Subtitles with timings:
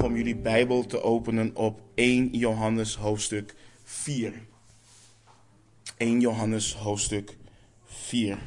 [0.00, 4.32] vragen om jullie Bijbel te openen op 1 Johannes hoofdstuk 4.
[5.96, 7.36] 1 Johannes hoofdstuk
[7.84, 8.38] 4.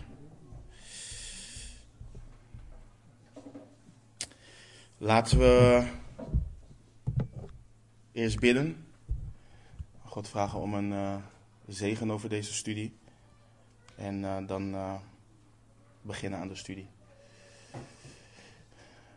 [4.98, 5.88] Laten we
[8.12, 8.86] eerst bidden.
[10.06, 11.16] God vragen om een uh,
[11.68, 12.94] zegen over deze studie.
[13.96, 14.96] En uh, dan uh,
[16.02, 16.93] beginnen aan de studie.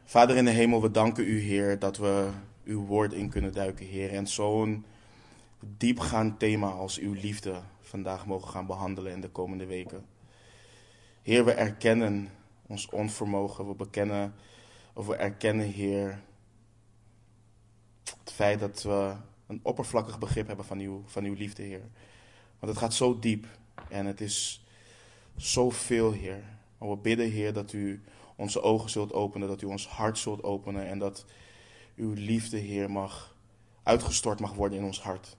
[0.09, 2.31] Vader in de hemel, we danken u, Heer, dat we
[2.65, 4.13] uw woord in kunnen duiken, Heer.
[4.13, 4.85] En zo'n
[5.61, 10.07] diepgaand thema als uw liefde vandaag mogen gaan behandelen in de komende weken.
[11.23, 12.29] Heer, we erkennen
[12.67, 13.69] ons onvermogen.
[13.69, 14.35] We bekennen,
[14.93, 16.23] of we erkennen, Heer,
[18.05, 19.15] het feit dat we
[19.47, 21.89] een oppervlakkig begrip hebben van uw, van uw liefde, Heer.
[22.59, 23.47] Want het gaat zo diep
[23.89, 24.65] en het is
[25.37, 26.43] zoveel, Heer.
[26.79, 28.03] Maar we bidden, Heer, dat u
[28.37, 31.25] onze ogen zult openen, dat u ons hart zult openen en dat
[31.97, 33.35] uw liefde, Heer, mag
[33.83, 35.37] uitgestort mag worden in ons hart.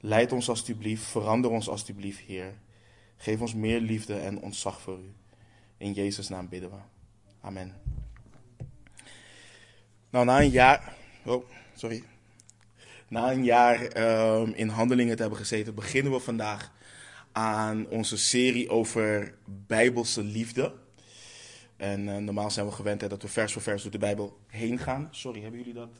[0.00, 2.54] Leid ons alstublieft, verander ons alstublieft, Heer.
[3.16, 5.12] Geef ons meer liefde en ontzag voor u.
[5.76, 6.76] In Jezus' naam bidden we.
[7.40, 7.74] Amen.
[10.10, 10.94] Nou, na een jaar.
[11.24, 12.04] Oh, sorry.
[13.08, 13.96] Na een jaar
[14.40, 16.72] um, in handelingen te hebben gezeten, beginnen we vandaag
[17.32, 20.74] aan onze serie over Bijbelse liefde.
[21.76, 24.38] En uh, normaal zijn we gewend hè, dat we vers voor vers door de Bijbel
[24.46, 25.08] heen gaan.
[25.10, 25.90] Sorry, hebben jullie dat?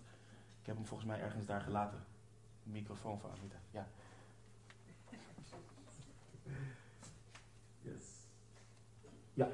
[0.60, 2.04] Ik heb hem volgens mij ergens daar gelaten.
[2.62, 3.56] Microfoon van Anita.
[3.70, 3.86] Ja.
[7.82, 8.02] Yes.
[9.34, 9.48] Ja.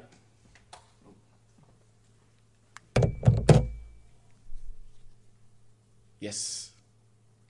[6.19, 6.73] Yes.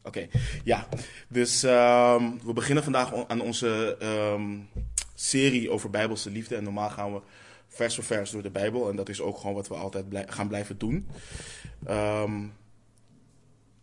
[0.03, 0.42] Oké, okay.
[0.64, 0.89] ja.
[1.29, 4.69] Dus um, we beginnen vandaag aan onze um,
[5.14, 6.57] serie over Bijbelse liefde.
[6.57, 7.20] En normaal gaan we
[7.73, 8.89] vers voor vers door de Bijbel.
[8.89, 11.09] En dat is ook gewoon wat we altijd gaan blijven doen.
[11.89, 12.53] Um,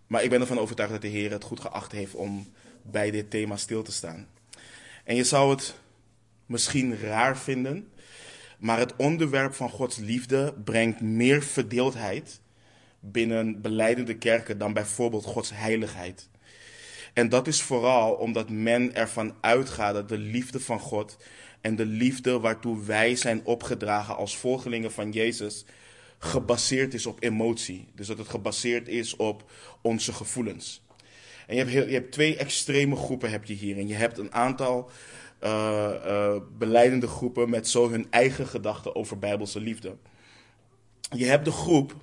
[0.07, 2.47] maar ik ben ervan overtuigd dat de Heer het goed geacht heeft om
[2.81, 4.27] bij dit thema stil te staan.
[5.03, 5.75] En je zou het
[6.45, 7.91] misschien raar vinden,
[8.59, 12.41] maar het onderwerp van Gods liefde brengt meer verdeeldheid
[12.99, 16.29] binnen beleidende kerken dan bijvoorbeeld Gods heiligheid.
[17.13, 21.17] En dat is vooral omdat men ervan uitgaat dat de liefde van God
[21.61, 25.65] en de liefde waartoe wij zijn opgedragen als volgelingen van Jezus
[26.19, 27.87] gebaseerd is op emotie.
[27.95, 30.81] Dus dat het gebaseerd is op onze gevoelens.
[31.47, 33.77] En je hebt, je hebt twee extreme groepen heb je hier.
[33.77, 34.89] En je hebt een aantal
[35.43, 39.95] uh, beleidende groepen met zo hun eigen gedachten over bijbelse liefde.
[41.15, 41.95] Je hebt de groep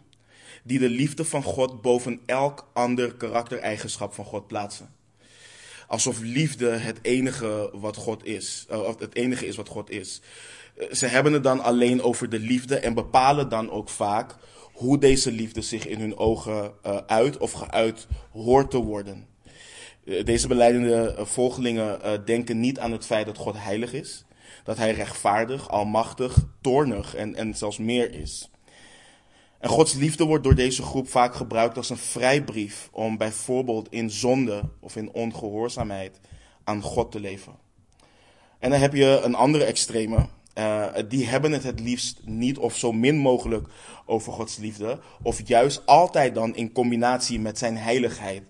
[0.63, 4.96] die de liefde van God boven elk ander karaktereigenschap van God plaatsen.
[5.87, 10.21] Alsof liefde het enige wat God is, uh, of het enige is wat God is.
[10.91, 14.37] Ze hebben het dan alleen over de liefde en bepalen dan ook vaak
[14.73, 19.27] hoe deze liefde zich in hun ogen uh, uit of geuit hoort te worden.
[20.25, 24.25] Deze beleidende volgelingen denken niet aan het feit dat God heilig is,
[24.65, 28.51] dat hij rechtvaardig, almachtig, toornig en, en zelfs meer is.
[29.59, 34.11] En Gods liefde wordt door deze groep vaak gebruikt als een vrijbrief om bijvoorbeeld in
[34.11, 36.21] zonde of in ongehoorzaamheid
[36.65, 37.53] aan God te leven.
[38.59, 40.27] En dan heb je een andere extreme,
[40.59, 43.69] uh, die hebben het het liefst niet of zo min mogelijk
[44.07, 44.99] over Gods liefde.
[45.23, 48.43] Of juist altijd dan in combinatie met zijn heiligheid.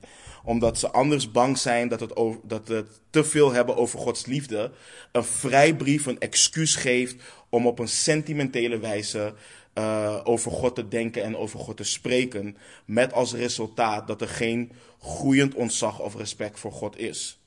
[0.44, 2.12] Omdat ze anders bang zijn dat het,
[2.42, 4.72] dat het te veel hebben over Gods liefde.
[5.12, 9.34] Een vrijbrief, een excuus geeft om op een sentimentele wijze
[9.78, 12.56] uh, over God te denken en over God te spreken.
[12.84, 17.38] Met als resultaat dat er geen groeiend ontzag of respect voor God is.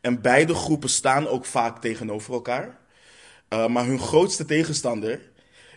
[0.00, 2.78] En beide groepen staan ook vaak tegenover elkaar.
[3.48, 5.30] Uh, maar hun grootste tegenstander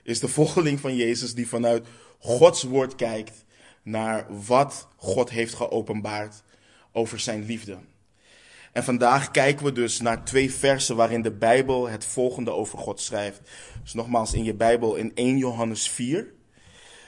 [0.04, 1.88] is de volgeling van Jezus die vanuit
[2.20, 3.46] Gods woord kijkt
[3.84, 6.44] naar wat God heeft geopenbaard
[6.92, 7.78] over zijn liefde.
[8.72, 13.02] En vandaag kijken we dus naar twee versen waarin de Bijbel het volgende over God
[13.02, 13.42] schrijft.
[13.84, 16.34] Dus nogmaals in je Bijbel in 1 Johannes 4.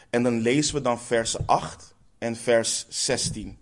[0.10, 3.58] En dan lezen we dan versen 8 en vers 16.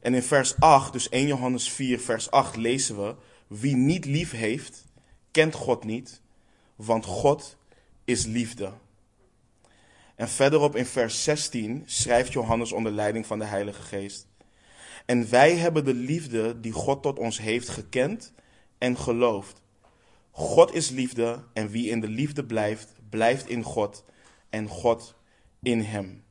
[0.00, 3.14] En in vers 8, dus 1 Johannes 4, vers 8, lezen we:
[3.46, 4.84] Wie niet lief heeft,
[5.30, 6.20] kent God niet,
[6.76, 7.56] want God
[8.04, 8.72] is liefde.
[10.14, 14.26] En verderop in vers 16 schrijft Johannes onder leiding van de Heilige Geest.
[15.06, 18.32] En wij hebben de liefde die God tot ons heeft gekend
[18.78, 19.62] en geloofd.
[20.30, 24.04] God is liefde en wie in de liefde blijft, blijft in God
[24.50, 25.14] en God
[25.62, 26.24] in hem.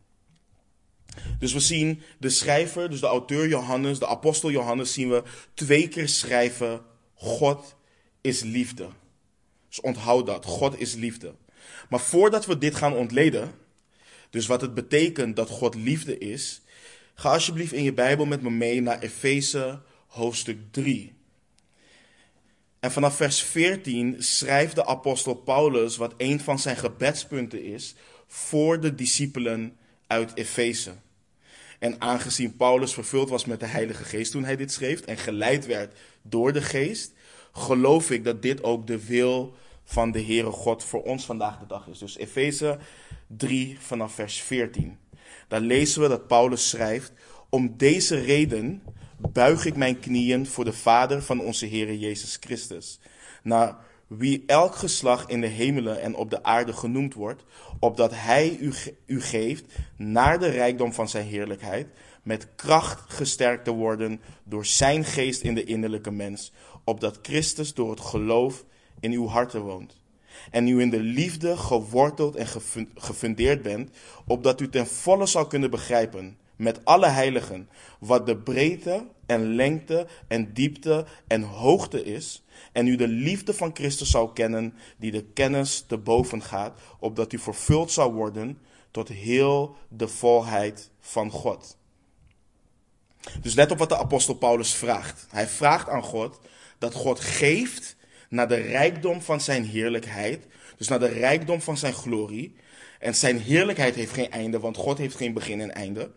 [1.39, 5.23] Dus we zien de schrijver, dus de auteur Johannes, de apostel Johannes, zien we
[5.53, 6.81] twee keer schrijven:
[7.13, 7.75] God
[8.21, 8.87] is liefde.
[9.67, 10.45] Dus onthoud dat.
[10.45, 11.35] God is liefde.
[11.89, 13.51] Maar voordat we dit gaan ontleden,
[14.29, 16.61] Dus wat het betekent dat God liefde is.
[17.15, 21.13] Ga alsjeblieft in je Bijbel met me mee naar Efeze hoofdstuk 3.
[22.79, 27.95] En vanaf vers 14 schrijft de apostel Paulus wat een van zijn gebedspunten is
[28.27, 29.77] voor de discipelen
[30.07, 30.93] uit Efeze.
[31.79, 35.65] En aangezien Paulus vervuld was met de Heilige Geest toen hij dit schreef en geleid
[35.65, 37.13] werd door de Geest,
[37.51, 41.65] geloof ik dat dit ook de wil van de Heere God voor ons vandaag de
[41.67, 41.99] dag is.
[41.99, 42.79] Dus Efeze
[43.27, 44.97] 3 vanaf vers 14.
[45.47, 47.11] Daar lezen we dat Paulus schrijft:
[47.49, 48.83] Om deze reden
[49.17, 52.99] buig ik mijn knieën voor de Vader van onze Heere Jezus Christus,
[53.43, 53.77] naar
[54.07, 57.43] wie elk geslacht in de hemelen en op de aarde genoemd wordt,
[57.79, 58.73] opdat Hij u,
[59.05, 59.65] u geeft
[59.97, 61.87] naar de rijkdom van Zijn heerlijkheid,
[62.23, 66.51] met kracht gesterkt te worden door Zijn geest in de innerlijke mens,
[66.83, 68.65] opdat Christus door het geloof
[68.99, 70.03] in uw harten woont.
[70.51, 72.47] En u in de liefde geworteld en
[72.95, 73.89] gefundeerd bent,
[74.25, 80.07] opdat u ten volle zal kunnen begrijpen, met alle heiligen, wat de breedte en lengte
[80.27, 85.23] en diepte en hoogte is, en u de liefde van Christus zou kennen, die de
[85.23, 88.57] kennis te boven gaat, opdat u vervuld zou worden
[88.91, 91.77] tot heel de volheid van God.
[93.41, 95.27] Dus let op wat de apostel Paulus vraagt.
[95.29, 96.39] Hij vraagt aan God
[96.77, 97.94] dat God geeft
[98.35, 100.45] naar de rijkdom van zijn heerlijkheid,
[100.77, 102.55] dus naar de rijkdom van zijn glorie.
[102.99, 106.11] En zijn heerlijkheid heeft geen einde, want God heeft geen begin en einde.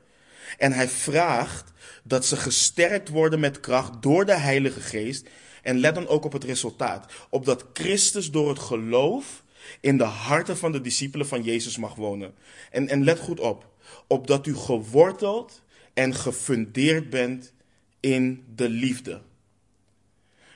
[0.59, 1.73] En hij vraagt
[2.05, 5.29] dat ze gesterkt worden met kracht door de Heilige Geest.
[5.63, 7.13] En let dan ook op het resultaat.
[7.31, 9.43] Opdat Christus door het geloof
[9.81, 12.35] in de harten van de discipelen van Jezus mag wonen.
[12.71, 13.67] En, en let goed op.
[14.07, 15.63] Opdat u geworteld
[15.95, 17.53] en gefundeerd bent
[18.01, 19.21] in de liefde.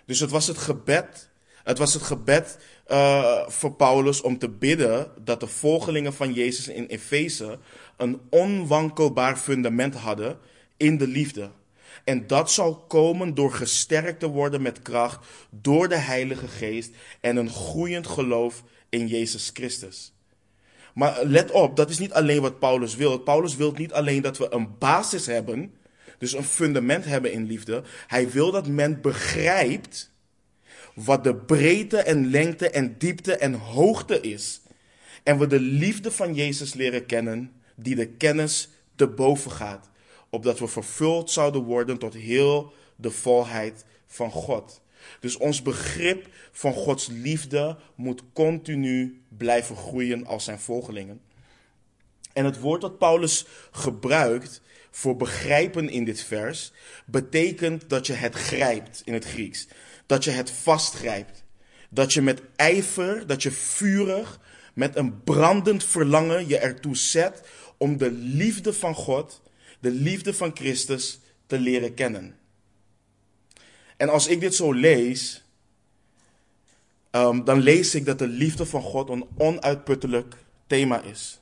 [0.05, 1.31] Dus het was het gebed.
[1.65, 6.69] Het was het gebed uh, voor Paulus om te bidden dat de volgelingen van Jezus
[6.69, 7.59] in Efeze
[7.97, 10.39] een onwankelbaar fundament hadden
[10.77, 11.51] in de liefde.
[12.05, 17.37] En dat zal komen door gesterkt te worden met kracht door de Heilige Geest en
[17.37, 20.13] een groeiend geloof in Jezus Christus.
[20.95, 23.19] Maar let op, dat is niet alleen wat Paulus wil.
[23.19, 25.75] Paulus wil niet alleen dat we een basis hebben,
[26.19, 27.83] dus een fundament hebben in liefde.
[28.07, 30.12] Hij wil dat men begrijpt
[30.95, 34.61] wat de breedte en lengte en diepte en hoogte is.
[35.23, 39.91] En we de liefde van Jezus leren kennen, die de kennis te boven gaat
[40.35, 44.81] opdat we vervuld zouden worden tot heel de volheid van God.
[45.21, 51.21] Dus ons begrip van Gods liefde moet continu blijven groeien als zijn volgelingen.
[52.33, 54.61] En het woord dat Paulus gebruikt
[54.91, 56.73] voor begrijpen in dit vers
[57.07, 59.69] betekent dat je het grijpt in het Grieks.
[60.07, 61.45] Dat je het vastgrijpt.
[61.91, 64.41] Dat je met ijver, dat je vurig,
[64.75, 67.43] met een brandend verlangen je ertoe zet
[67.77, 69.43] om de liefde van God
[69.83, 72.37] de liefde van Christus te leren kennen.
[73.97, 75.45] En als ik dit zo lees,
[77.11, 80.35] um, dan lees ik dat de liefde van God een onuitputtelijk
[80.67, 81.42] thema is.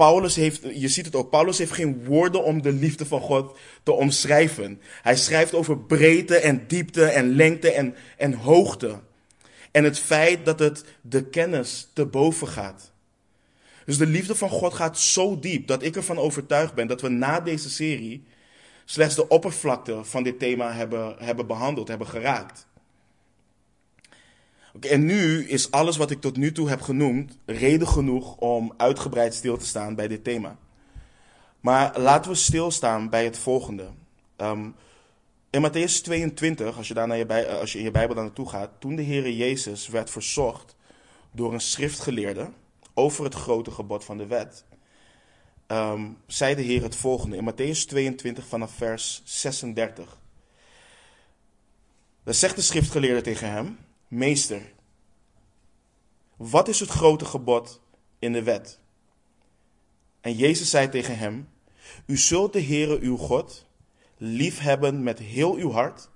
[0.00, 3.58] Paulus heeft, je ziet het ook, Paulus heeft geen woorden om de liefde van God
[3.82, 4.80] te omschrijven.
[5.02, 9.00] Hij schrijft over breedte en diepte en lengte en, en hoogte.
[9.70, 12.92] En het feit dat het de kennis te boven gaat.
[13.84, 17.08] Dus de liefde van God gaat zo diep dat ik ervan overtuigd ben dat we
[17.08, 18.24] na deze serie
[18.84, 22.66] slechts de oppervlakte van dit thema hebben, hebben behandeld, hebben geraakt.
[24.80, 29.34] En nu is alles wat ik tot nu toe heb genoemd reden genoeg om uitgebreid
[29.34, 30.56] stil te staan bij dit thema.
[31.60, 33.88] Maar laten we stilstaan bij het volgende.
[34.36, 34.74] Um,
[35.50, 38.70] in Matthäus 22, als je, daar naar je, als je in je Bijbel naartoe gaat,
[38.78, 40.76] toen de Heer Jezus werd verzocht
[41.32, 42.50] door een schriftgeleerde
[42.94, 44.64] over het grote gebod van de wet,
[45.66, 50.18] um, zei de Heer het volgende in Matthäus 22 vanaf vers 36.
[52.24, 53.78] Dan zegt de schriftgeleerde tegen hem,
[54.10, 54.72] Meester,
[56.36, 57.80] wat is het grote gebod
[58.18, 58.78] in de wet?
[60.20, 61.48] En Jezus zei tegen hem,
[62.06, 63.66] U zult de Heere uw God
[64.16, 66.08] liefhebben met heel uw hart,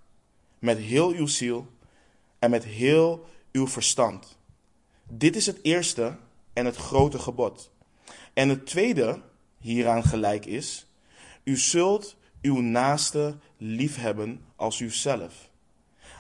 [0.59, 1.67] met heel uw ziel
[2.39, 4.39] en met heel uw verstand.
[5.09, 6.17] Dit is het eerste
[6.53, 7.71] en het grote gebod.
[8.33, 9.23] En het tweede
[9.59, 10.87] hieraan gelijk is:
[11.45, 15.51] U zult uw naaste liefhebben als uzelf.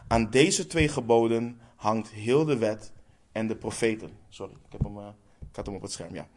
[0.08, 2.92] Aan deze twee geboden hangt heel de wet
[3.32, 4.10] en de profeten.
[4.28, 5.08] Sorry, ik, heb hem, uh,
[5.50, 6.28] ik had hem op het scherm, ja.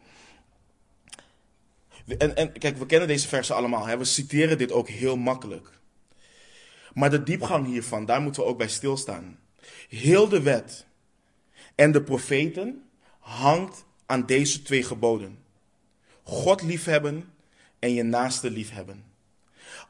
[2.18, 3.86] En, en kijk, we kennen deze versen allemaal.
[3.86, 3.98] Hè?
[3.98, 5.70] We citeren dit ook heel makkelijk.
[6.94, 9.38] Maar de diepgang hiervan, daar moeten we ook bij stilstaan.
[9.88, 10.86] Heel de wet
[11.74, 12.88] en de profeten
[13.18, 15.38] hangt aan deze twee geboden.
[16.22, 17.32] God liefhebben
[17.78, 19.04] en je naaste liefhebben.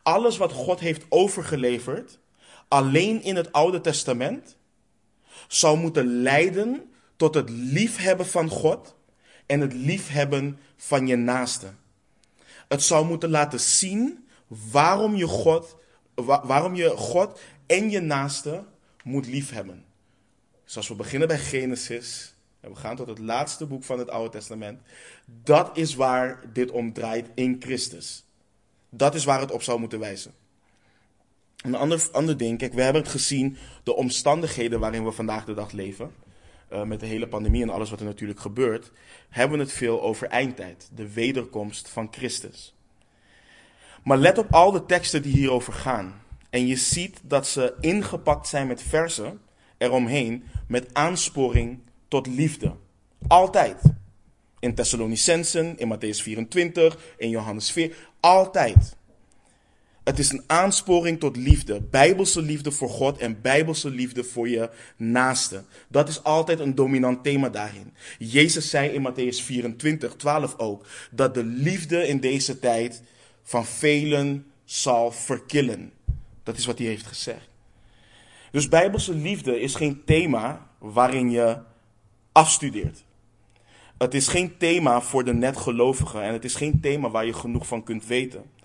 [0.03, 2.19] Alles wat God heeft overgeleverd,
[2.69, 4.58] alleen in het Oude Testament,
[5.49, 8.95] zou moeten leiden tot het liefhebben van God
[9.47, 11.67] en het liefhebben van je naaste.
[12.69, 15.77] Het zou moeten laten zien waarom je God,
[16.15, 18.65] waarom je God en je naaste
[19.03, 19.85] moet liefhebben.
[20.65, 24.11] Dus als we beginnen bij Genesis en we gaan tot het laatste boek van het
[24.11, 24.81] Oude Testament,
[25.25, 28.25] dat is waar dit om draait in Christus.
[28.91, 30.35] Dat is waar het op zou moeten wijzen.
[31.65, 35.55] Een ander, ander ding, kijk, we hebben het gezien, de omstandigheden waarin we vandaag de
[35.55, 36.15] dag leven,
[36.73, 38.91] uh, met de hele pandemie en alles wat er natuurlijk gebeurt,
[39.29, 42.75] hebben we het veel over eindtijd, de wederkomst van Christus.
[44.05, 46.23] Maar let op al de teksten die hierover gaan.
[46.51, 49.41] En je ziet dat ze ingepakt zijn met versen
[49.79, 52.75] eromheen met aansporing tot liefde.
[53.27, 53.83] Altijd.
[54.59, 57.97] In Thessalonicensen, in Matthäus 24, in Johannes 4.
[58.21, 58.97] Altijd.
[60.09, 61.81] Het is een aansporing tot liefde.
[61.81, 65.65] Bijbelse liefde voor God en bijbelse liefde voor je naaste.
[65.89, 67.93] Dat is altijd een dominant thema daarin.
[68.19, 73.03] Jezus zei in Matthäus 24, 12 ook, dat de liefde in deze tijd
[73.43, 75.93] van velen zal verkillen.
[76.43, 77.49] Dat is wat hij heeft gezegd.
[78.51, 81.59] Dus bijbelse liefde is geen thema waarin je
[82.33, 83.05] afstudeert.
[83.99, 87.67] Het is geen thema voor de netgelovigen en het is geen thema waar je genoeg
[87.67, 88.57] van kunt weten.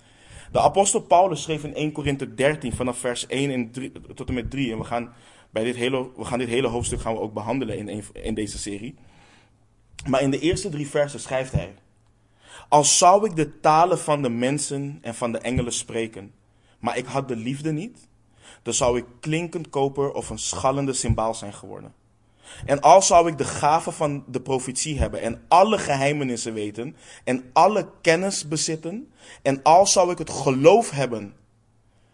[0.53, 4.33] De apostel Paulus schreef in 1 Korinthe 13 vanaf vers 1 en 3, tot en
[4.33, 4.71] met 3.
[4.71, 5.13] En we gaan,
[5.49, 8.57] bij dit hele, we gaan dit hele hoofdstuk gaan we ook behandelen in, in deze
[8.57, 8.95] serie.
[10.07, 11.73] Maar in de eerste drie versen schrijft hij.
[12.69, 16.33] Als zou ik de talen van de mensen en van de engelen spreken,
[16.79, 18.07] maar ik had de liefde niet,
[18.61, 21.93] dan zou ik klinkend koper of een schallende symbaal zijn geworden.
[22.65, 27.49] En al zou ik de gave van de profetie hebben en alle geheimenissen weten en
[27.53, 31.33] alle kennis bezitten en al zou ik het geloof hebben,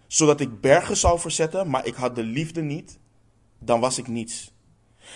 [0.07, 2.99] zodat ik bergen zou verzetten, maar ik had de liefde niet,
[3.59, 4.53] dan was ik niets.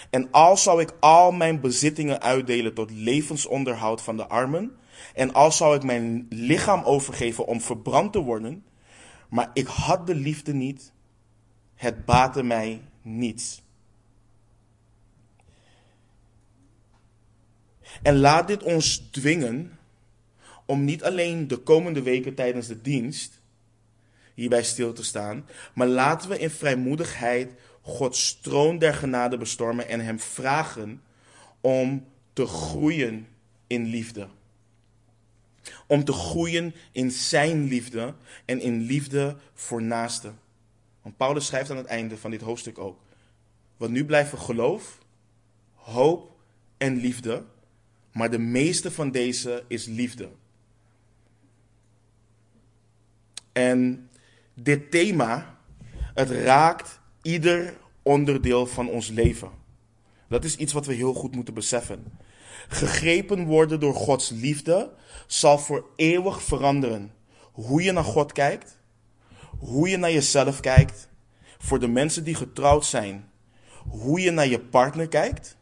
[0.09, 4.77] En al zou ik al mijn bezittingen uitdelen tot levensonderhoud van de armen,
[5.13, 8.65] en al zou ik mijn lichaam overgeven om verbrand te worden,
[9.29, 10.91] maar ik had de liefde niet,
[11.75, 13.62] het baatte mij niets.
[18.01, 19.77] En laat dit ons dwingen
[20.65, 23.41] om niet alleen de komende weken tijdens de dienst
[24.33, 29.99] hierbij stil te staan, maar laten we in vrijmoedigheid Gods troon der genade bestormen en
[29.99, 31.01] Hem vragen
[31.61, 33.27] om te groeien
[33.67, 34.27] in liefde.
[35.87, 38.13] Om te groeien in Zijn liefde
[38.45, 40.39] en in liefde voor naasten.
[41.01, 42.99] Want Paulus schrijft aan het einde van dit hoofdstuk ook.
[43.77, 44.97] Want nu blijven geloof,
[45.73, 46.31] hoop
[46.77, 47.43] en liefde.
[48.13, 50.29] Maar de meeste van deze is liefde.
[53.51, 54.09] En
[54.53, 55.57] dit thema,
[56.13, 59.49] het raakt ieder onderdeel van ons leven.
[60.27, 62.03] Dat is iets wat we heel goed moeten beseffen.
[62.67, 64.93] Gegrepen worden door Gods liefde
[65.27, 67.11] zal voor eeuwig veranderen
[67.51, 68.77] hoe je naar God kijkt,
[69.57, 71.09] hoe je naar jezelf kijkt,
[71.57, 73.29] voor de mensen die getrouwd zijn,
[73.87, 75.57] hoe je naar je partner kijkt,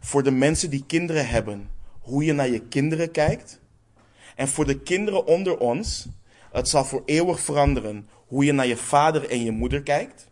[0.00, 3.60] voor de mensen die kinderen hebben, hoe je naar je kinderen kijkt,
[4.36, 6.06] en voor de kinderen onder ons,
[6.52, 10.28] het zal voor eeuwig veranderen hoe je naar je vader en je moeder kijkt.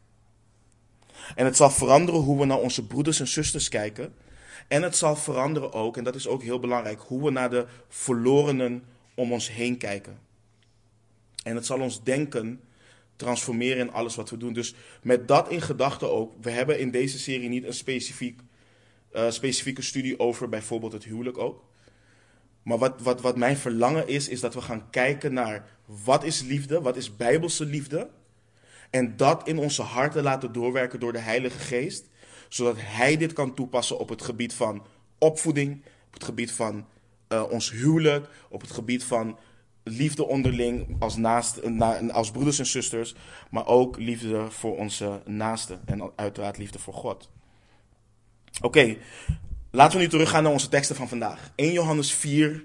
[1.35, 4.15] En het zal veranderen hoe we naar onze broeders en zusters kijken.
[4.69, 7.67] En het zal veranderen ook, en dat is ook heel belangrijk, hoe we naar de
[7.89, 10.19] verlorenen om ons heen kijken.
[11.43, 12.61] En het zal ons denken
[13.17, 14.53] transformeren in alles wat we doen.
[14.53, 18.41] Dus met dat in gedachten ook, we hebben in deze serie niet een specifiek,
[19.17, 21.65] uh, specifieke studie over bijvoorbeeld het huwelijk ook.
[22.63, 25.69] Maar wat, wat, wat mijn verlangen is, is dat we gaan kijken naar
[26.05, 28.11] wat is liefde, wat is bijbelse liefde.
[28.91, 32.09] En dat in onze harten laten doorwerken door de Heilige Geest.
[32.49, 34.87] Zodat Hij dit kan toepassen op het gebied van
[35.19, 36.87] opvoeding, op het gebied van
[37.29, 39.39] uh, ons huwelijk, op het gebied van
[39.83, 41.61] liefde onderling als, naast,
[42.13, 43.15] als broeders en zusters,
[43.51, 47.31] maar ook liefde voor onze naasten en uiteraard liefde voor God.
[48.61, 48.97] Oké,
[49.71, 51.53] laten we nu teruggaan naar onze teksten van vandaag.
[51.55, 52.65] 1 Johannes 4,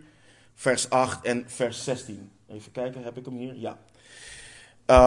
[0.56, 2.32] vers 8 en vers 16.
[2.50, 3.56] Even kijken, heb ik hem hier?
[3.56, 3.80] Ja.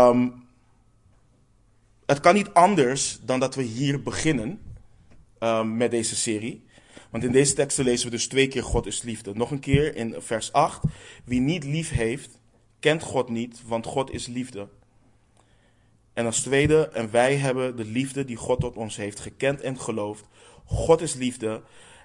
[0.08, 0.46] Um,
[2.06, 4.60] het kan niet anders dan dat we hier beginnen
[5.40, 6.64] um, met deze serie.
[7.10, 9.34] Want in deze teksten lezen we dus twee keer God is liefde.
[9.34, 10.80] Nog een keer in vers 8.
[11.24, 12.40] Wie niet lief heeft,
[12.80, 14.68] kent God niet, want God is liefde.
[16.12, 19.80] En als tweede, en wij hebben de liefde die God tot ons heeft gekend en
[19.80, 20.24] geloofd.
[20.64, 21.62] God is liefde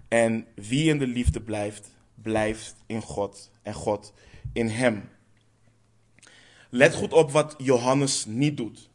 [0.07, 4.13] en wie in de liefde blijft, blijft in God en God
[4.53, 5.09] in hem.
[6.69, 8.89] Let goed op wat Johannes niet doet.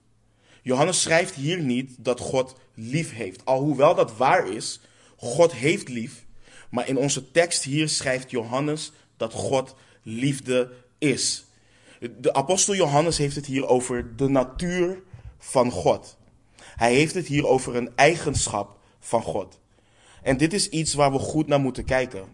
[0.62, 3.44] Johannes schrijft hier niet dat God lief heeft.
[3.44, 4.80] Alhoewel dat waar is,
[5.16, 6.25] God heeft lief.
[6.71, 11.44] Maar in onze tekst hier schrijft Johannes dat God liefde is.
[12.21, 15.02] De apostel Johannes heeft het hier over de natuur
[15.38, 16.16] van God.
[16.61, 19.61] Hij heeft het hier over een eigenschap van God.
[20.23, 22.26] En dit is iets waar we goed naar moeten kijken.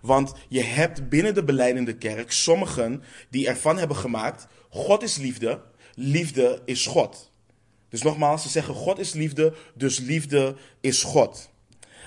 [0.00, 5.62] Want je hebt binnen de beleidende kerk sommigen die ervan hebben gemaakt: God is liefde,
[5.94, 7.30] liefde is God.
[7.88, 11.50] Dus nogmaals, ze zeggen God is liefde, dus liefde is God.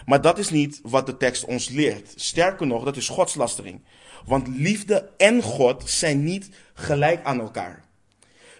[0.06, 2.14] Maar dat is niet wat de tekst ons leert.
[2.16, 3.82] Sterker nog, dat is godslastering.
[4.26, 7.86] Want liefde en God zijn niet gelijk aan elkaar.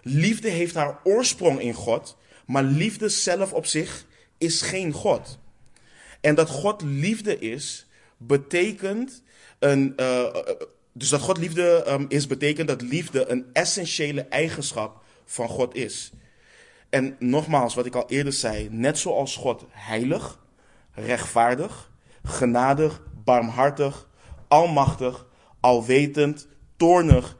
[0.02, 4.06] Liefde heeft haar oorsprong in God, maar liefde zelf op zich
[4.38, 5.38] is geen God.
[6.20, 9.22] En dat God liefde is, betekent
[9.58, 9.92] een.
[9.96, 10.24] Uh,
[10.92, 16.12] dus dat God liefde um, is, betekent dat liefde een essentiële eigenschap van God is.
[16.90, 20.38] En nogmaals, wat ik al eerder zei, net zoals God heilig,
[20.92, 21.90] rechtvaardig,
[22.22, 24.08] genadig, barmhartig,
[24.48, 25.26] almachtig,
[25.60, 27.36] alwetend, toornig,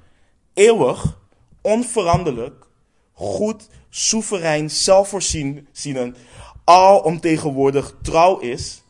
[0.55, 1.19] eeuwig,
[1.61, 2.67] onveranderlijk,
[3.13, 6.19] goed, soeverein, zelfvoorzienend,
[6.67, 8.83] alomtegenwoordig trouw is,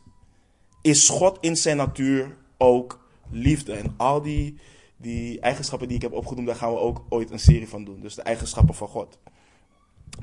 [0.81, 3.73] is God in zijn natuur ook liefde.
[3.73, 4.57] En al die,
[4.97, 8.01] die eigenschappen die ik heb opgenoemd, daar gaan we ook ooit een serie van doen.
[8.01, 9.17] Dus de eigenschappen van God.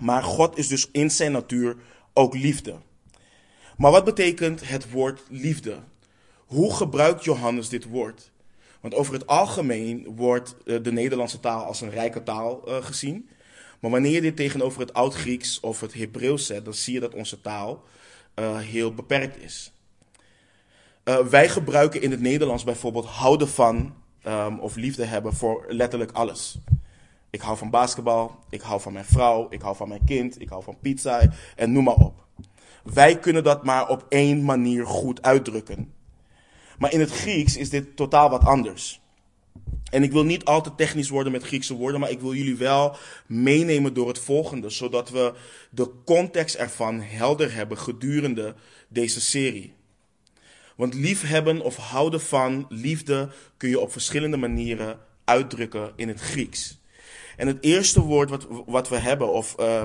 [0.00, 1.76] Maar God is dus in zijn natuur
[2.12, 2.74] ook liefde.
[3.76, 5.78] Maar wat betekent het woord liefde?
[6.46, 8.30] Hoe gebruikt Johannes dit woord?
[8.80, 13.28] Want over het algemeen wordt eh, de Nederlandse taal als een rijke taal uh, gezien.
[13.84, 17.14] Maar wanneer je dit tegenover het Oud-Grieks of het Hebreeuws zet, dan zie je dat
[17.14, 17.82] onze taal
[18.34, 19.72] uh, heel beperkt is.
[21.30, 23.94] wij gebruiken in het Nederlands bijvoorbeeld houden van
[24.26, 26.58] um, of liefde hebben voor letterlijk alles.
[27.30, 30.48] Ik hou van basketbal, ik hou van mijn vrouw, ik hou van mijn kind, ik
[30.48, 32.26] hou van pizza en noem maar op.
[32.82, 35.92] Wij kunnen dat maar op één manier goed uitdrukken.
[36.78, 39.00] Maar in het Grieks is dit totaal wat anders.
[39.94, 42.56] En ik wil niet al te technisch worden met Griekse woorden, maar ik wil jullie
[42.56, 45.32] wel meenemen door het volgende, zodat we
[45.70, 48.54] de context ervan helder hebben gedurende
[48.88, 49.74] deze serie.
[50.76, 56.80] Want liefhebben of houden van liefde kun je op verschillende manieren uitdrukken in het Grieks.
[57.36, 59.82] En het eerste woord wat, wat we hebben, of uh,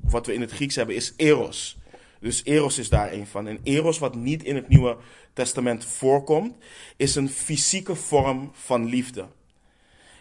[0.00, 1.78] wat we in het Grieks hebben, is eros.
[2.20, 3.46] Dus eros is daar een van.
[3.46, 4.96] En eros, wat niet in het Nieuwe
[5.32, 6.54] Testament voorkomt,
[6.96, 9.26] is een fysieke vorm van liefde.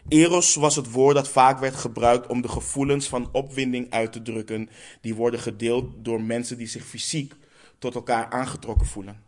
[0.07, 4.21] Eros was het woord dat vaak werd gebruikt om de gevoelens van opwinding uit te
[4.21, 4.69] drukken,
[5.01, 7.33] die worden gedeeld door mensen die zich fysiek
[7.79, 9.23] tot elkaar aangetrokken voelen.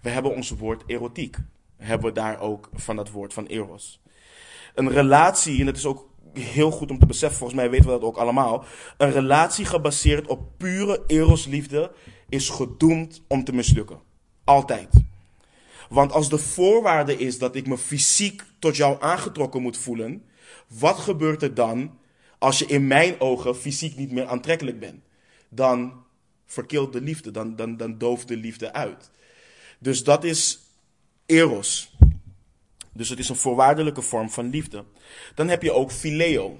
[0.00, 1.36] We hebben ons woord erotiek,
[1.76, 4.00] hebben we daar ook van dat woord van eros.
[4.74, 7.92] Een relatie, en dat is ook heel goed om te beseffen, volgens mij weten we
[7.92, 8.64] dat ook allemaal.
[8.98, 11.92] Een relatie gebaseerd op pure erosliefde
[12.28, 14.00] is gedoemd om te mislukken.
[14.44, 14.88] Altijd.
[15.88, 20.24] Want als de voorwaarde is dat ik me fysiek tot jou aangetrokken moet voelen,
[20.66, 21.98] wat gebeurt er dan
[22.38, 25.00] als je in mijn ogen fysiek niet meer aantrekkelijk bent?
[25.48, 25.92] Dan
[26.46, 29.10] verkilt de liefde, dan, dan, dan dooft de liefde uit.
[29.78, 30.60] Dus dat is
[31.26, 31.96] eros.
[32.94, 34.84] Dus het is een voorwaardelijke vorm van liefde.
[35.34, 36.58] Dan heb je ook phileo.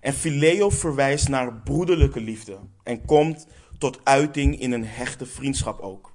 [0.00, 3.46] En phileo verwijst naar broederlijke liefde en komt
[3.78, 6.12] tot uiting in een hechte vriendschap ook.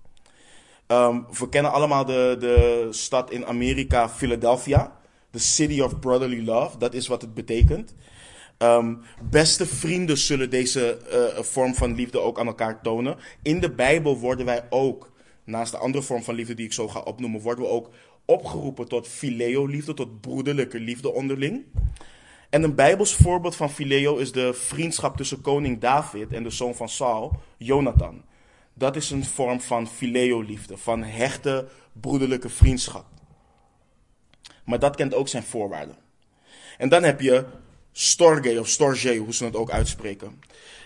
[0.88, 5.02] Um, we kennen allemaal de, de stad in Amerika, Philadelphia.
[5.32, 7.96] The City of Brotherly Love, dat is wat het betekent.
[8.58, 13.18] Um, beste vrienden zullen deze uh, vorm van liefde ook aan elkaar tonen.
[13.42, 15.12] In de Bijbel worden wij ook,
[15.44, 17.90] naast de andere vorm van liefde die ik zo ga opnoemen, worden we ook
[18.26, 21.66] opgeroepen tot phileo-liefde, tot broederlijke liefde onderling.
[22.50, 26.76] En een bijbels voorbeeld van phileo is de vriendschap tussen koning David en de zoon
[26.76, 28.24] van Saul, Jonathan.
[28.74, 33.06] Dat is een vorm van phileo-liefde, van hechte broederlijke vriendschap.
[34.66, 35.96] Maar dat kent ook zijn voorwaarden.
[36.78, 37.46] En dan heb je
[37.92, 40.42] storge of storge, hoe ze het ook uitspreken.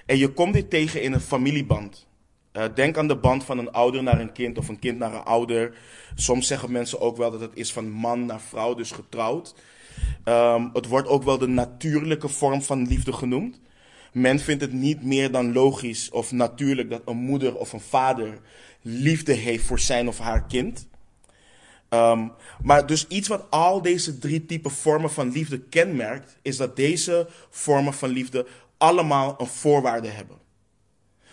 [0.05, 2.06] En je komt dit tegen in een familieband.
[2.57, 5.13] Uh, denk aan de band van een ouder naar een kind of een kind naar
[5.13, 5.77] een ouder.
[6.15, 9.55] Soms zeggen mensen ook wel dat het is van man naar vrouw, dus getrouwd.
[10.25, 13.59] Um, het wordt ook wel de natuurlijke vorm van liefde genoemd.
[14.11, 18.39] Men vindt het niet meer dan logisch of natuurlijk dat een moeder of een vader
[18.81, 20.87] liefde heeft voor zijn of haar kind.
[21.89, 22.31] Um,
[22.63, 27.27] maar dus iets wat al deze drie typen vormen van liefde kenmerkt, is dat deze
[27.49, 30.46] vormen van liefde allemaal een voorwaarde hebben.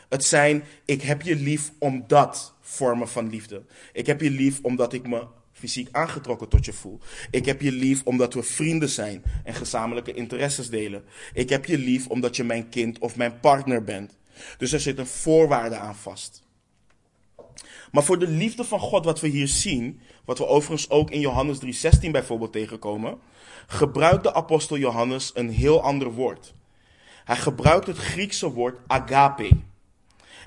[0.08, 3.62] Het zijn, ik heb je lief omdat vormen van liefde.
[3.92, 7.00] Ik heb je lief omdat ik me fysiek aangetrokken tot je voel.
[7.30, 11.04] Ik heb je lief omdat we vrienden zijn en gezamenlijke interesses delen.
[11.32, 14.16] Ik heb je lief omdat je mijn kind of mijn partner bent.
[14.58, 16.42] Dus er zit een voorwaarde aan vast.
[17.92, 21.20] Maar voor de liefde van God, wat we hier zien, wat we overigens ook in
[21.20, 23.18] Johannes 3:16 bijvoorbeeld tegenkomen,
[23.66, 26.54] gebruikt de apostel Johannes een heel ander woord.
[27.24, 29.48] Hij gebruikt het Griekse woord agape.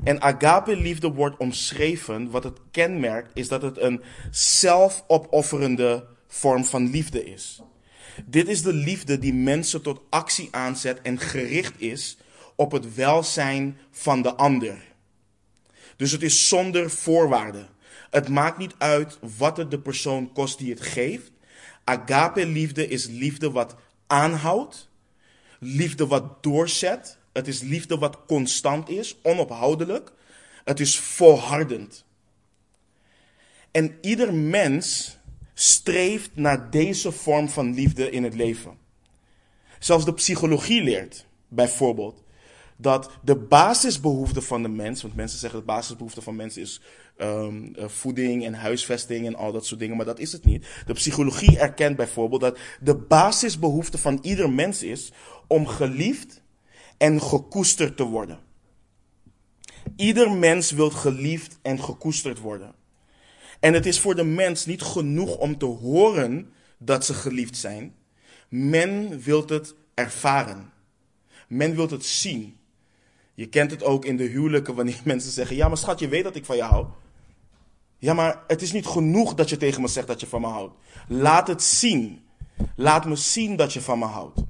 [0.03, 7.25] En agape-liefde wordt omschreven, wat het kenmerkt, is dat het een zelfopofferende vorm van liefde
[7.25, 7.61] is.
[8.25, 12.17] Dit is de liefde die mensen tot actie aanzet en gericht is
[12.55, 14.77] op het welzijn van de ander.
[15.95, 17.67] Dus het is zonder voorwaarden.
[18.09, 21.31] Het maakt niet uit wat het de persoon kost die het geeft.
[21.83, 23.75] Agape-liefde is liefde wat
[24.07, 24.89] aanhoudt,
[25.59, 30.11] liefde wat doorzet, het is liefde wat constant is, onophoudelijk.
[30.63, 32.05] Het is volhardend.
[33.71, 35.17] En ieder mens
[35.53, 38.77] streeft naar deze vorm van liefde in het leven.
[39.79, 42.23] Zelfs de psychologie leert, bijvoorbeeld,
[42.77, 46.81] dat de basisbehoefte van de mens, want mensen zeggen dat de basisbehoefte van mensen is
[47.17, 50.67] um, voeding en huisvesting en al dat soort dingen, maar dat is het niet.
[50.85, 55.11] De psychologie erkent bijvoorbeeld dat de basisbehoefte van ieder mens is
[55.47, 56.45] om geliefd
[56.97, 58.39] en gekoesterd te worden.
[59.95, 62.75] Ieder mens wil geliefd en gekoesterd worden.
[63.59, 67.95] En het is voor de mens niet genoeg om te horen dat ze geliefd zijn.
[68.49, 70.71] Men wil het ervaren.
[71.47, 72.57] Men wil het zien.
[73.33, 76.23] Je kent het ook in de huwelijken wanneer mensen zeggen: Ja, maar schat, je weet
[76.23, 76.87] dat ik van je hou.
[77.97, 80.47] Ja, maar het is niet genoeg dat je tegen me zegt dat je van me
[80.47, 80.75] houdt.
[81.07, 82.25] Laat het zien.
[82.75, 84.43] Laat me zien dat je van me houdt.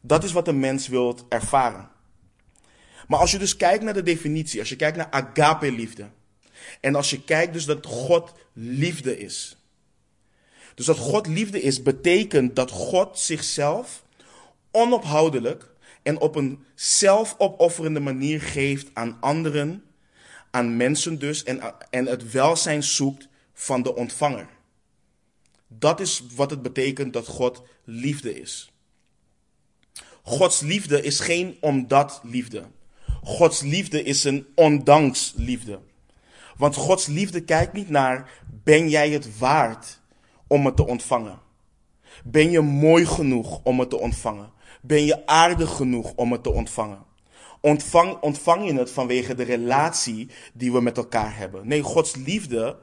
[0.00, 1.88] Dat is wat een mens wil ervaren.
[3.08, 6.10] Maar als je dus kijkt naar de definitie, als je kijkt naar agape-liefde.
[6.80, 9.56] En als je kijkt dus dat God liefde is.
[10.74, 14.04] Dus dat God liefde is, betekent dat God zichzelf
[14.70, 15.70] onophoudelijk
[16.02, 19.84] en op een zelfopofferende manier geeft aan anderen,
[20.50, 24.48] aan mensen dus, en, en het welzijn zoekt van de ontvanger.
[25.68, 28.72] Dat is wat het betekent dat God liefde is.
[30.22, 32.62] Gods liefde is geen omdat liefde.
[33.22, 35.80] Gods liefde is een ondanks liefde.
[36.56, 38.30] Want Gods liefde kijkt niet naar,
[38.64, 40.00] ben jij het waard
[40.46, 41.38] om het te ontvangen?
[42.24, 44.52] Ben je mooi genoeg om het te ontvangen?
[44.82, 47.04] Ben je aardig genoeg om het te ontvangen?
[47.60, 51.68] Ontvang, ontvang je het vanwege de relatie die we met elkaar hebben?
[51.68, 52.78] Nee, Gods liefde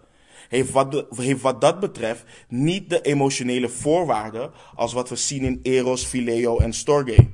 [0.48, 5.60] heeft wat, heeft wat dat betreft niet de emotionele voorwaarden als wat we zien in
[5.64, 7.28] Eros, Phileo en Storge.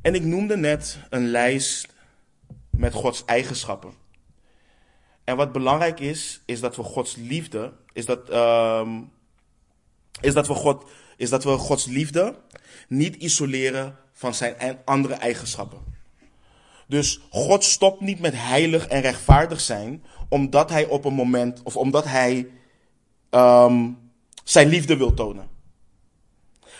[0.00, 1.88] En ik noemde net een lijst
[2.70, 3.92] met Gods eigenschappen.
[5.24, 9.10] En wat belangrijk is, is dat we Gods liefde, is dat, um,
[10.20, 10.84] is dat, God,
[11.16, 12.36] is dat we Gods liefde
[12.88, 15.97] niet isoleren van zijn andere eigenschappen.
[16.88, 21.76] Dus God stopt niet met heilig en rechtvaardig zijn, omdat hij op een moment, of
[21.76, 22.48] omdat hij
[23.30, 23.98] um,
[24.44, 25.48] zijn liefde wil tonen.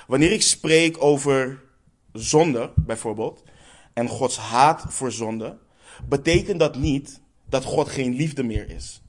[0.07, 1.63] Wanneer ik spreek over
[2.13, 3.43] zonde, bijvoorbeeld,
[3.93, 5.59] en Gods haat voor zonde,
[6.09, 9.03] betekent dat niet dat God geen liefde meer is.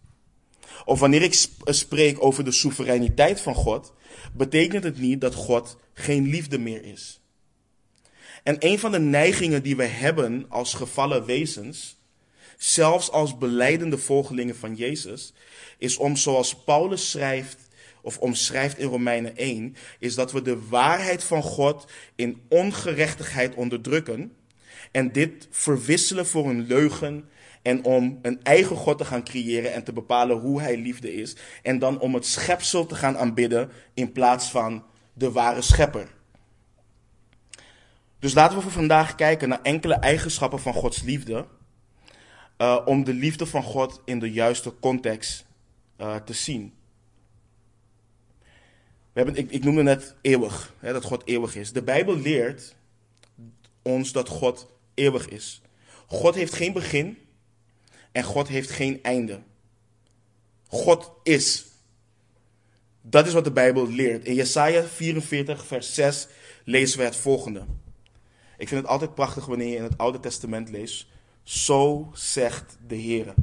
[0.85, 3.93] Of wanneer ik spreek over de soevereiniteit van God,
[4.33, 7.18] betekent het niet dat God geen liefde meer is.
[8.43, 11.97] En een van de neigingen die we hebben als gevallen wezens,
[12.57, 15.33] zelfs als beleidende volgelingen van Jezus,
[15.77, 17.57] is om zoals Paulus schrijft
[18.01, 24.33] of omschrijft in Romeinen 1, is dat we de waarheid van God in ongerechtigheid onderdrukken
[24.91, 27.29] en dit verwisselen voor een leugen
[27.61, 31.35] en om een eigen God te gaan creëren en te bepalen hoe hij liefde is
[31.63, 36.07] en dan om het schepsel te gaan aanbidden in plaats van de ware schepper.
[38.19, 41.45] Dus laten we voor vandaag kijken naar enkele eigenschappen van Gods liefde.
[42.57, 45.45] Uh, om de liefde van God in de juiste context
[45.97, 46.73] uh, te zien.
[49.13, 51.71] We hebben, ik, ik noemde net eeuwig, hè, dat God eeuwig is.
[51.71, 52.75] De Bijbel leert
[53.81, 55.61] ons dat God eeuwig is.
[56.07, 57.17] God heeft geen begin
[58.11, 59.41] en God heeft geen einde.
[60.67, 61.65] God is.
[63.01, 64.25] Dat is wat de Bijbel leert.
[64.25, 66.27] In Jesaja 44, vers 6
[66.63, 67.65] lezen we het volgende.
[68.59, 71.07] Ik vind het altijd prachtig wanneer je in het Oude Testament leest.
[71.43, 73.33] Zo zegt de Heer.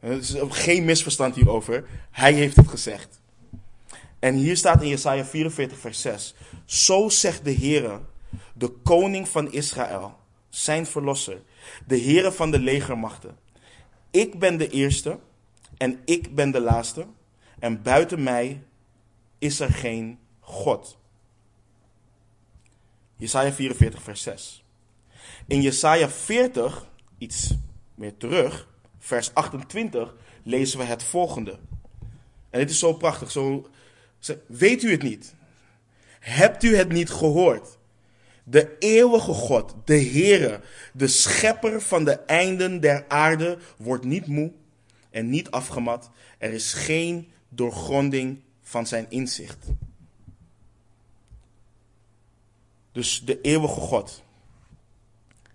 [0.00, 1.88] Er is geen misverstand hierover.
[2.10, 3.20] Hij heeft het gezegd.
[4.18, 6.34] En hier staat in Jesaja 44, vers 6.
[6.64, 8.00] Zo zegt de Heere,
[8.54, 10.16] de koning van Israël,
[10.48, 11.42] zijn verlosser,
[11.86, 13.36] de Heere van de legermachten.
[14.10, 15.18] Ik ben de eerste
[15.76, 17.06] en ik ben de laatste.
[17.58, 18.62] En buiten mij
[19.38, 20.98] is er geen God.
[23.22, 24.64] Jesaja 44, vers 6.
[25.46, 26.86] In Jesaja 40,
[27.18, 27.54] iets
[27.94, 31.58] meer terug, vers 28, lezen we het volgende.
[32.50, 33.30] En dit is zo prachtig.
[33.30, 33.70] Zo,
[34.46, 35.34] weet u het niet?
[36.20, 37.78] Hebt u het niet gehoord?
[38.44, 40.60] De eeuwige God, de Heere,
[40.92, 44.52] de schepper van de einden der aarde, wordt niet moe
[45.10, 46.10] en niet afgemat.
[46.38, 49.66] Er is geen doorgronding van zijn inzicht.
[52.92, 54.22] Dus de eeuwige God.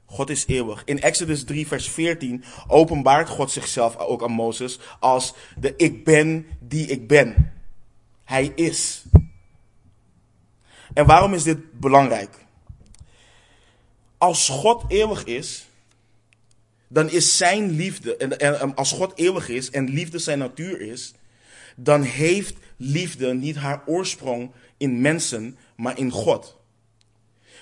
[0.05, 0.81] God is eeuwig.
[0.85, 6.47] In Exodus 3, vers 14 openbaart God zichzelf ook aan Mozes als de ik ben
[6.59, 7.53] die ik ben.
[8.23, 9.03] Hij is.
[10.93, 12.45] En waarom is dit belangrijk?
[14.17, 15.67] Als God eeuwig is,
[16.87, 21.13] dan is zijn liefde, en, als God eeuwig is en liefde zijn natuur is,
[21.75, 26.56] dan heeft liefde niet haar oorsprong in mensen, maar in God.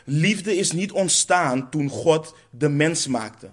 [0.07, 3.49] Liefde is niet ontstaan toen God de mens maakte.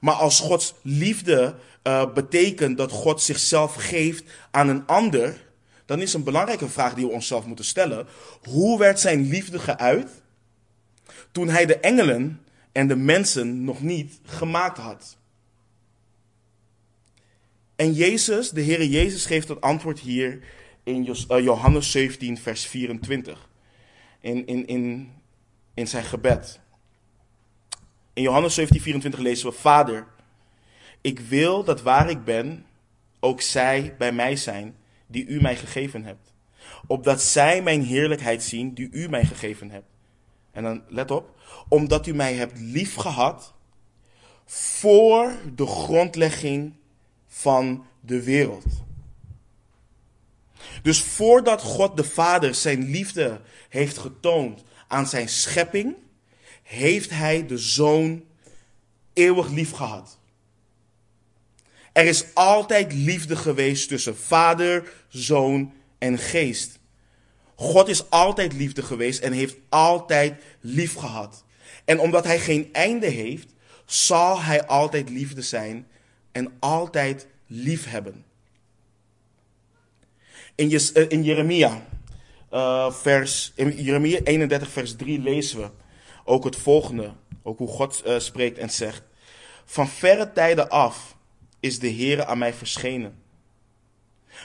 [0.00, 5.46] Maar als Gods liefde uh, betekent dat God zichzelf geeft aan een ander,
[5.86, 8.06] dan is een belangrijke vraag die we onszelf moeten stellen.
[8.42, 10.10] Hoe werd zijn liefde geuit
[11.32, 12.40] toen hij de engelen
[12.72, 15.16] en de mensen nog niet gemaakt had?
[17.76, 20.40] En Jezus, de Heere Jezus, geeft het antwoord hier
[20.82, 23.48] in eh, Johannes 17, vers 24.
[24.20, 25.12] In, in, in,
[25.74, 26.60] in zijn gebed.
[28.12, 30.06] In Johannes 17, 24 lezen we: Vader,
[31.00, 32.66] ik wil dat waar ik ben,
[33.20, 36.34] ook zij bij mij zijn die u mij gegeven hebt.
[36.86, 39.90] Opdat zij mijn heerlijkheid zien die u mij gegeven hebt.
[40.50, 43.54] En dan let op, omdat u mij hebt liefgehad
[44.44, 46.74] voor de grondlegging
[47.26, 48.64] van de wereld.
[50.82, 55.94] Dus voordat God de Vader zijn liefde heeft getoond aan zijn schepping,
[56.62, 58.24] heeft hij de Zoon
[59.12, 60.18] eeuwig lief gehad.
[61.92, 66.78] Er is altijd liefde geweest tussen Vader, Zoon en Geest.
[67.54, 71.44] God is altijd liefde geweest en heeft altijd lief gehad.
[71.84, 73.48] En omdat hij geen einde heeft,
[73.86, 75.86] zal hij altijd liefde zijn
[76.32, 78.24] en altijd lief hebben.
[80.54, 81.86] In, eh, in Jeremia,
[82.52, 85.70] uh, vers, in Jeremia 31, vers 3 lezen we
[86.24, 87.12] ook het volgende.
[87.42, 89.02] Ook hoe God uh, spreekt en zegt.
[89.64, 91.16] Van verre tijden af
[91.60, 93.22] is de Heere aan mij verschenen.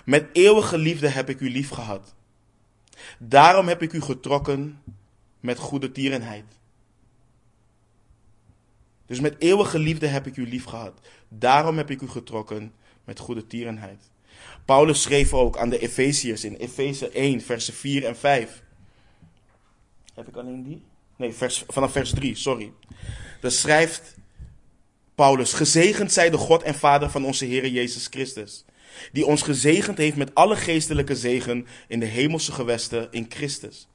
[0.06, 2.16] Met eeuwige liefde heb ik u lief gehad.
[3.20, 4.82] Daarom heb ik u getrokken
[5.40, 6.46] met goede tierenheid.
[9.06, 11.00] Dus met eeuwige liefde heb ik u lief gehad.
[11.28, 14.10] Daarom heb ik u getrokken met goede tierenheid.
[14.68, 18.64] Paulus schreef ook aan de Efeziërs in Efeze 1, versen 4 en 5.
[20.14, 20.82] Heb ik alleen die?
[21.16, 22.72] Nee, vers, vanaf vers 3, sorry.
[23.42, 24.16] Daar schrijft
[25.16, 28.66] Paulus: Gezegend zij de God en Vader van onze Heer Jezus Christus,
[29.12, 33.88] die ons gezegend heeft met alle geestelijke zegen in de hemelse gewesten in Christus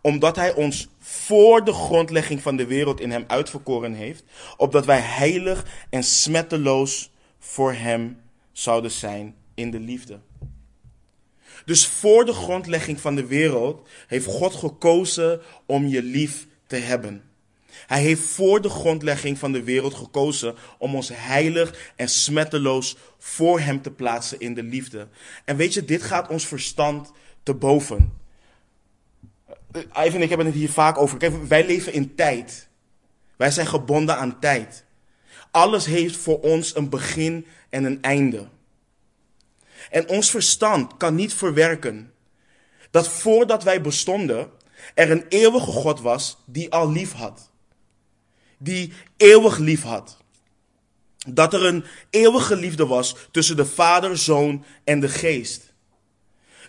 [0.00, 4.24] omdat hij ons voor de grondlegging van de wereld in hem uitverkoren heeft,
[4.56, 8.20] opdat wij heilig en smetteloos voor hem
[8.52, 10.20] zouden zijn in de liefde.
[11.64, 17.22] Dus voor de grondlegging van de wereld heeft God gekozen om je lief te hebben.
[17.86, 23.60] Hij heeft voor de grondlegging van de wereld gekozen om ons heilig en smetteloos voor
[23.60, 25.08] Hem te plaatsen in de liefde.
[25.44, 28.12] En weet je, dit gaat ons verstand te boven.
[29.70, 31.18] Eh, Ivan en ik hebben het hier vaak over.
[31.18, 32.68] Kijk, wij leven in tijd.
[33.36, 34.84] Wij zijn gebonden aan tijd.
[35.50, 38.48] Alles heeft voor ons een begin en een einde.
[39.90, 42.12] En ons verstand kan niet verwerken
[42.90, 44.50] dat voordat wij bestonden,
[44.94, 47.50] er een eeuwige God was die al lief had.
[48.58, 50.16] Die eeuwig lief had.
[51.26, 55.67] Dat er een eeuwige liefde was tussen de Vader, Zoon en de Geest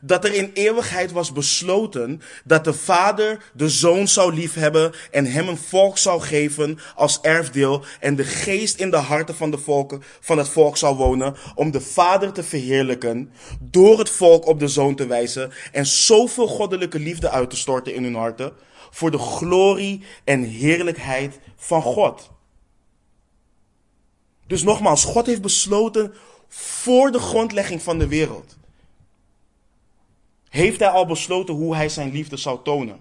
[0.02, 5.48] dat er in eeuwigheid was besloten dat de vader de zoon zou liefhebben en hem
[5.48, 10.04] een volk zou geven als erfdeel en de geest in de harten van, de volken,
[10.20, 14.68] van het volk zou wonen om de vader te verheerlijken, door het volk op de
[14.68, 18.54] zoon te wijzen en zoveel goddelijke liefde uit te storten in hun harten
[18.92, 22.30] voor de glorie en heerlijkheid van God.
[24.48, 26.14] Dus nogmaals, God heeft besloten
[26.48, 28.59] voor de grondlegging van de wereld
[30.50, 33.00] heeft hij al besloten hoe hij zijn liefde zou tonen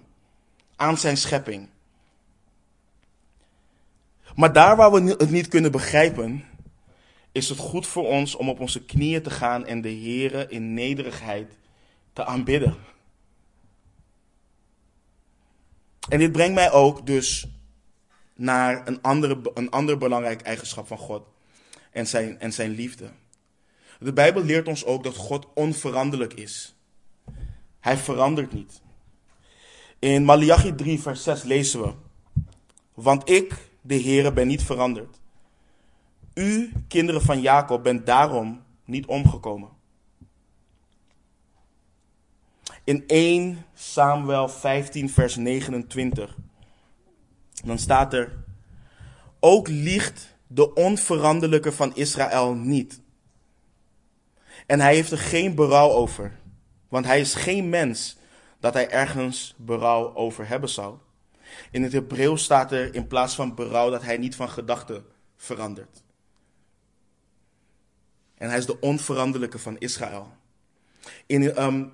[0.75, 1.69] aan zijn schepping.
[4.35, 6.45] Maar daar waar we het niet kunnen begrijpen,
[7.31, 10.73] is het goed voor ons om op onze knieën te gaan en de Here in
[10.73, 11.51] nederigheid
[12.13, 12.77] te aanbidden.
[16.09, 17.47] En dit brengt mij ook dus
[18.35, 21.27] naar een, andere, een ander belangrijk eigenschap van God
[21.91, 23.09] en zijn, en zijn liefde.
[23.99, 26.75] De Bijbel leert ons ook dat God onveranderlijk is.
[27.79, 28.81] Hij verandert niet.
[29.99, 31.93] In Malachi 3, vers 6 lezen we:
[32.93, 35.19] Want ik, de Heere, ben niet veranderd.
[36.33, 39.69] U, kinderen van Jacob, bent daarom niet omgekomen.
[42.83, 46.37] In 1 Samuel 15, vers 29,
[47.65, 48.43] dan staat er:
[49.39, 53.01] Ook liegt de onveranderlijke van Israël niet.
[54.65, 56.38] En hij heeft er geen berouw over,
[56.89, 58.17] want hij is geen mens
[58.59, 60.97] dat hij ergens berouw over hebben zou.
[61.71, 66.03] In het Hebreeuws staat er in plaats van berouw dat hij niet van gedachten verandert.
[68.37, 70.31] En hij is de onveranderlijke van Israël.
[71.25, 71.93] In, um,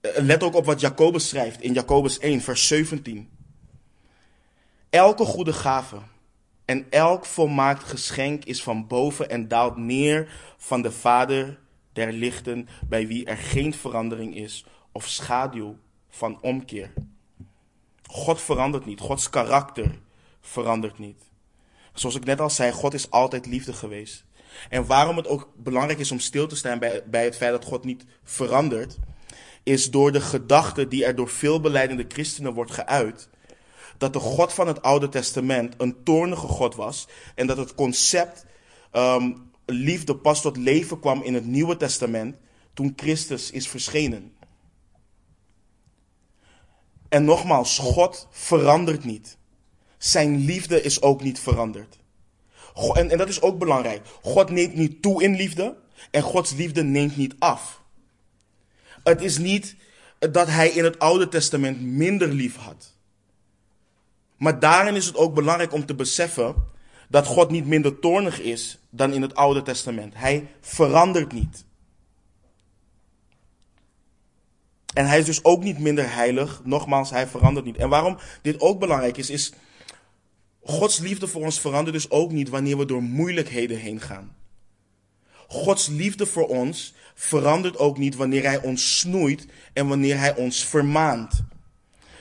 [0.00, 3.30] let ook op wat Jacobus schrijft in Jacobus 1, vers 17.
[4.90, 5.98] Elke goede gave
[6.64, 11.58] en elk volmaakt geschenk is van boven en daalt neer van de Vader
[11.92, 15.76] der lichten, bij wie er geen verandering is of schaduw
[16.08, 16.92] van omkeer.
[18.06, 19.00] God verandert niet.
[19.00, 19.98] Gods karakter
[20.40, 21.22] verandert niet.
[21.92, 24.24] Zoals ik net al zei, God is altijd liefde geweest.
[24.68, 27.64] En waarom het ook belangrijk is om stil te staan bij, bij het feit dat
[27.64, 28.98] God niet verandert,
[29.62, 33.28] is door de gedachte die er door veel beleidende christenen wordt geuit,
[33.98, 38.46] dat de God van het Oude Testament een toornige God was en dat het concept
[38.92, 42.36] um, liefde pas tot leven kwam in het Nieuwe Testament
[42.74, 44.32] toen Christus is verschenen.
[47.08, 49.36] En nogmaals, God verandert niet.
[49.98, 51.98] Zijn liefde is ook niet veranderd.
[52.92, 54.06] En, en dat is ook belangrijk.
[54.22, 55.76] God neemt niet toe in liefde
[56.10, 57.82] en Gods liefde neemt niet af.
[59.04, 59.76] Het is niet
[60.18, 62.94] dat hij in het Oude Testament minder lief had.
[64.36, 66.54] Maar daarin is het ook belangrijk om te beseffen
[67.08, 70.14] dat God niet minder toornig is dan in het Oude Testament.
[70.16, 71.64] Hij verandert niet.
[74.94, 76.60] En hij is dus ook niet minder heilig.
[76.64, 77.76] Nogmaals, hij verandert niet.
[77.76, 79.52] En waarom dit ook belangrijk is, is
[80.62, 84.36] Gods liefde voor ons verandert dus ook niet wanneer we door moeilijkheden heen gaan.
[85.48, 90.64] Gods liefde voor ons verandert ook niet wanneer hij ons snoeit en wanneer hij ons
[90.64, 91.44] vermaant.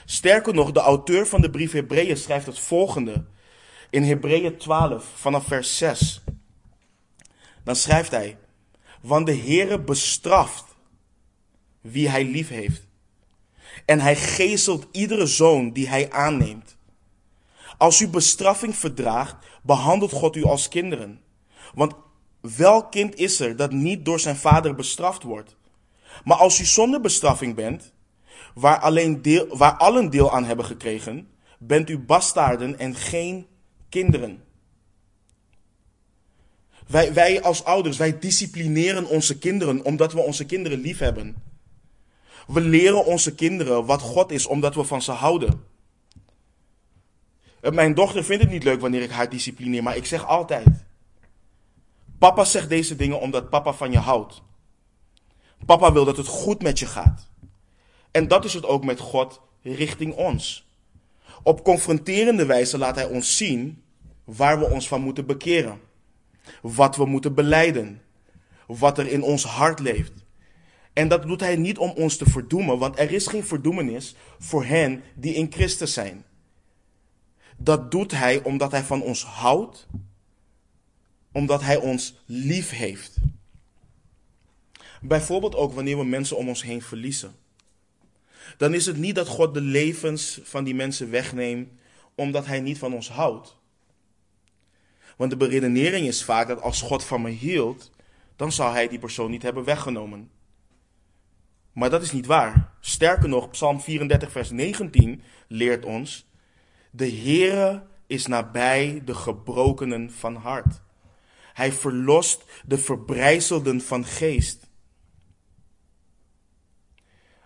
[0.06, 3.26] Sterker nog, de auteur van de brief Hebreeën schrijft het volgende
[3.90, 6.22] in Hebreeën 12 vanaf vers 6.
[7.64, 8.38] Dan schrijft hij:
[9.02, 10.66] Want de Heere bestraft
[11.82, 12.88] wie hij lief heeft.
[13.86, 16.78] En hij geestelt iedere zoon die hij aanneemt.
[17.78, 21.22] Als u bestraffing verdraagt, behandelt God u als kinderen.
[21.74, 21.94] Want
[22.42, 25.56] welk kind is er dat niet door zijn vader bestraft wordt?
[26.24, 27.94] Maar als u zonder bestraffing bent,
[28.54, 33.48] waar, alleen deel, waar allen deel aan hebben gekregen, bent u bastaarden en geen
[33.90, 34.44] kinderen.
[36.90, 41.36] Wij, wij als ouders, wij disciplineren onze kinderen omdat we onze kinderen lief hebben.
[42.48, 45.64] We leren onze kinderen wat God is omdat we van ze houden.
[47.62, 50.68] Mijn dochter vindt het niet leuk wanneer ik haar disciplineer, maar ik zeg altijd:
[52.20, 54.42] Papa zegt deze dingen omdat papa van je houdt.
[55.66, 57.30] Papa wil dat het goed met je gaat.
[58.12, 60.68] En dat is het ook met God richting ons.
[61.44, 63.84] Op confronterende wijze laat Hij ons zien
[64.24, 65.88] waar we ons van moeten bekeren.
[66.62, 68.02] Wat we moeten beleiden.
[68.68, 70.12] Wat er in ons hart leeft.
[70.94, 74.66] En dat doet hij niet om ons te verdoemen, want er is geen verdoemenis voor
[74.66, 76.26] hen die in Christus zijn.
[77.58, 79.88] Dat doet hij omdat hij van ons houdt,
[81.32, 83.18] omdat hij ons lief heeft.
[85.02, 87.36] Bijvoorbeeld ook wanneer we mensen om ons heen verliezen.
[88.58, 91.70] Dan is het niet dat God de levens van die mensen wegneemt
[92.16, 93.59] omdat hij niet van ons houdt.
[95.20, 97.92] Want de beredenering is vaak dat als God van me hield,
[98.36, 100.32] dan zou hij die persoon niet hebben weggenomen.
[101.74, 102.74] Maar dat is niet waar.
[102.80, 106.30] Sterker nog, Psalm 34, vers 19 leert ons:
[106.92, 110.82] De Heere is nabij de gebrokenen van hart.
[111.54, 114.69] Hij verlost de verbrijzelden van geest.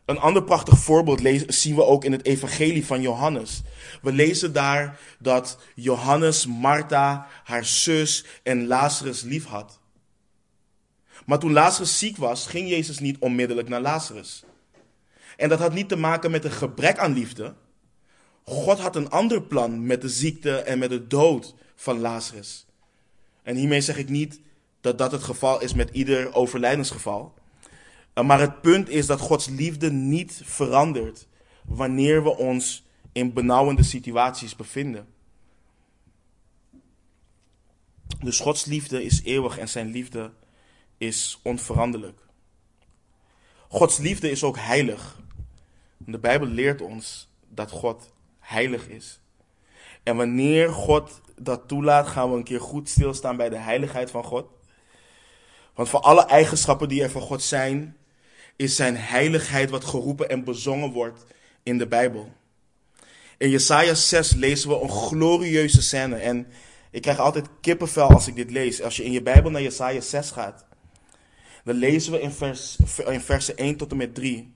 [0.05, 3.61] Een ander prachtig voorbeeld zien we ook in het Evangelie van Johannes.
[4.01, 9.79] We lezen daar dat Johannes Martha, haar zus en Lazarus lief had.
[11.25, 14.43] Maar toen Lazarus ziek was, ging Jezus niet onmiddellijk naar Lazarus.
[15.37, 17.53] En dat had niet te maken met een gebrek aan liefde.
[18.43, 22.65] God had een ander plan met de ziekte en met de dood van Lazarus.
[23.43, 24.39] En hiermee zeg ik niet
[24.81, 27.33] dat dat het geval is met ieder overlijdensgeval.
[28.21, 31.27] Maar het punt is dat Gods liefde niet verandert
[31.65, 35.07] wanneer we ons in benauwende situaties bevinden.
[38.19, 40.31] Dus Gods liefde is eeuwig en zijn liefde
[40.97, 42.19] is onveranderlijk.
[43.67, 45.19] Gods liefde is ook heilig.
[45.97, 49.19] De Bijbel leert ons dat God heilig is.
[50.03, 54.23] En wanneer God dat toelaat, gaan we een keer goed stilstaan bij de heiligheid van
[54.23, 54.45] God.
[55.73, 57.97] Want voor alle eigenschappen die er van God zijn,
[58.55, 61.25] is zijn heiligheid wat geroepen en bezongen wordt
[61.63, 62.31] in de Bijbel.
[63.37, 66.15] In Jesaja 6 lezen we een glorieuze scène.
[66.15, 66.47] En
[66.91, 68.81] ik krijg altijd kippenvel als ik dit lees.
[68.81, 70.65] Als je in je Bijbel naar Jesaja 6 gaat,
[71.63, 74.53] dan lezen we in, vers, in versen 1 tot en met 3.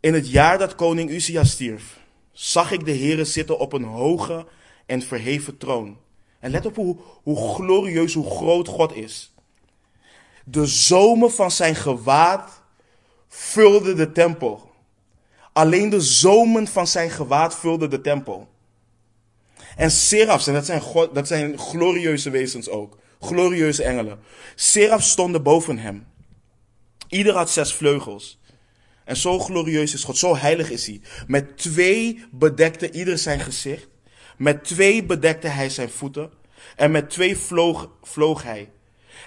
[0.00, 2.00] In het jaar dat koning Uzia stierf,
[2.32, 4.46] zag ik de Heere zitten op een hoge
[4.86, 5.98] en verheven troon.
[6.38, 9.31] En let op hoe, hoe glorieus, hoe groot God is.
[10.44, 12.62] De zomen van zijn gewaad
[13.28, 14.70] vulden de tempel.
[15.52, 18.48] Alleen de zomen van zijn gewaad vulden de tempel.
[19.76, 22.98] En serafs, en dat zijn, God, dat zijn glorieuze wezens ook.
[23.20, 24.18] Glorieuze engelen.
[24.54, 26.06] Serafs stonden boven hem.
[27.08, 28.40] Ieder had zes vleugels.
[29.04, 31.00] En zo glorieus is God, zo heilig is hij.
[31.26, 33.88] Met twee bedekte ieder zijn gezicht.
[34.36, 36.30] Met twee bedekte hij zijn voeten.
[36.76, 38.70] En met twee vloog, vloog hij.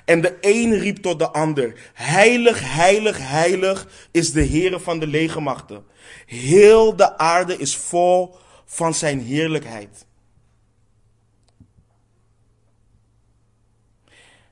[0.06, 5.08] En de een riep tot de ander: Heilig, heilig, heilig is de Heere van de
[5.08, 5.86] legermachten.
[6.26, 8.36] Heel de aarde is vol
[8.66, 10.06] van zijn heerlijkheid.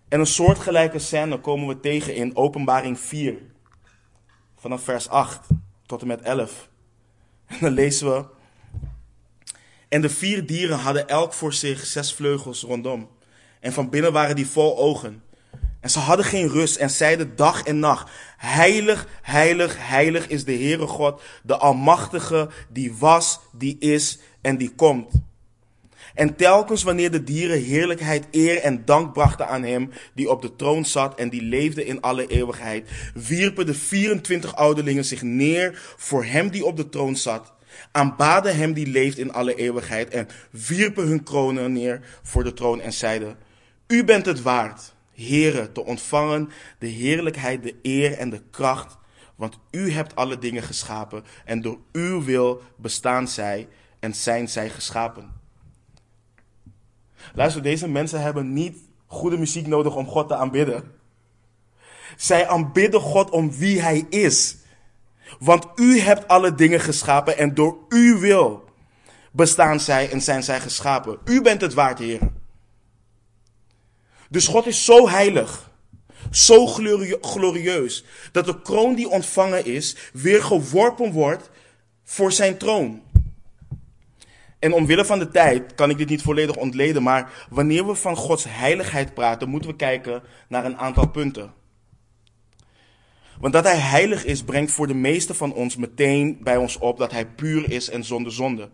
[0.07, 3.37] En een soortgelijke scène komen we tegen in Openbaring 4,
[4.57, 5.47] vanaf vers 8
[5.85, 6.69] tot en met 11.
[7.45, 8.25] En dan lezen we.
[9.87, 13.09] En de vier dieren hadden elk voor zich zes vleugels rondom.
[13.59, 15.23] En van binnen waren die vol ogen.
[15.84, 20.53] En ze hadden geen rust en zeiden dag en nacht: Heilig, heilig, heilig is de
[20.53, 25.11] Heere God, de Almachtige, die was, die is en die komt.
[26.13, 30.55] En telkens wanneer de dieren heerlijkheid, eer en dank brachten aan hem die op de
[30.55, 36.25] troon zat en die leefde in alle eeuwigheid, wierpen de 24 ouderlingen zich neer voor
[36.25, 37.53] hem die op de troon zat,
[37.91, 42.81] aanbaden hem die leeft in alle eeuwigheid en wierpen hun kronen neer voor de troon
[42.81, 43.38] en zeiden,
[43.88, 46.49] U bent het waard, Heere, te ontvangen
[46.80, 48.97] de heerlijkheid, de eer en de kracht,
[49.36, 53.68] want U hebt alle dingen geschapen en door Uw wil bestaan zij
[53.99, 55.41] en zijn zij geschapen.
[57.34, 60.91] Luister, deze mensen hebben niet goede muziek nodig om God te aanbidden.
[62.18, 64.57] Zij aanbidden God om wie Hij is.
[65.39, 68.64] Want U hebt alle dingen geschapen en door Uw wil
[69.32, 71.18] bestaan zij en zijn zij geschapen.
[71.26, 72.20] U bent het waard, Heer.
[74.34, 75.71] Dus God is zo heilig,
[76.31, 76.67] zo
[77.21, 81.49] glorieus, dat de kroon die ontvangen is, weer geworpen wordt
[82.03, 83.01] voor zijn troon.
[84.59, 88.15] En omwille van de tijd kan ik dit niet volledig ontleden, maar wanneer we van
[88.15, 91.53] Gods heiligheid praten, moeten we kijken naar een aantal punten.
[93.39, 96.97] Want dat Hij heilig is, brengt voor de meeste van ons meteen bij ons op
[96.97, 98.69] dat Hij puur is en zonder zonde.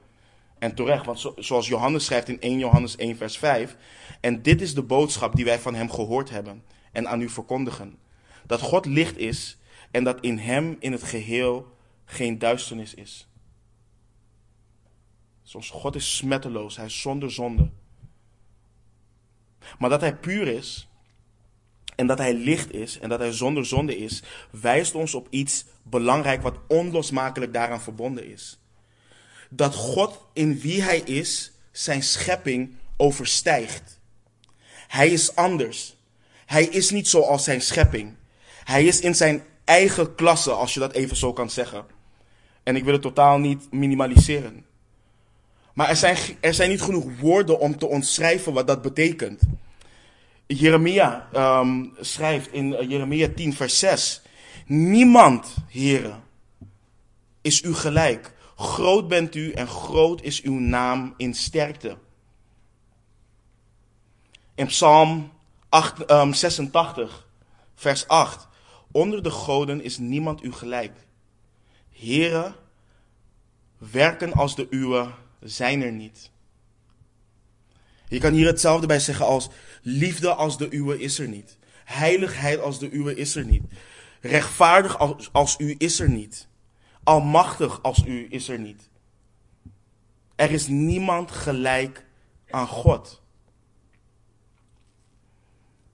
[0.59, 3.75] En terecht, want zoals Johannes schrijft in 1 Johannes 1, vers 5.
[4.19, 7.97] En dit is de boodschap die wij van Hem gehoord hebben en aan u verkondigen:
[8.45, 9.57] dat God licht is
[9.91, 13.27] en dat in Hem in het geheel geen duisternis is.
[15.43, 17.69] Zoals God is smetteloos, hij is zonder zonde.
[19.79, 20.89] Maar dat hij puur is
[21.95, 25.65] en dat hij licht is en dat hij zonder zonde is, wijst ons op iets
[25.83, 28.59] belangrijk wat onlosmakelijk daaraan verbonden is.
[29.49, 33.99] Dat God in wie hij is zijn schepping overstijgt.
[34.87, 35.97] Hij is anders.
[36.45, 38.15] Hij is niet zoals zijn schepping.
[38.63, 41.85] Hij is in zijn eigen klasse, als je dat even zo kan zeggen.
[42.63, 44.65] En ik wil het totaal niet minimaliseren.
[45.73, 49.41] Maar er zijn, er zijn niet genoeg woorden om te omschrijven wat dat betekent.
[50.47, 54.21] Jeremia um, schrijft in eh, Jeremia 10, vers 6.
[54.65, 56.23] Niemand, heren,
[57.41, 58.33] is u gelijk.
[58.59, 61.97] Groot bent u en groot is uw naam in sterkte.
[64.55, 65.31] In Psalm
[65.69, 67.27] 8, um, 86,
[67.75, 68.47] vers 8.
[68.91, 70.93] Onder de goden is niemand u gelijk.
[71.89, 72.55] Heren,
[73.77, 76.31] werken als de uwe zijn er niet.
[78.07, 79.49] Je kan hier hetzelfde bij zeggen als
[79.81, 81.57] liefde als de uwe is er niet.
[81.85, 83.63] Heiligheid als de uwe is er niet.
[84.21, 86.48] Rechtvaardig als, als u is er niet.
[87.09, 88.89] Almachtig als u is er niet.
[90.35, 92.05] Er is niemand gelijk
[92.49, 93.21] aan God.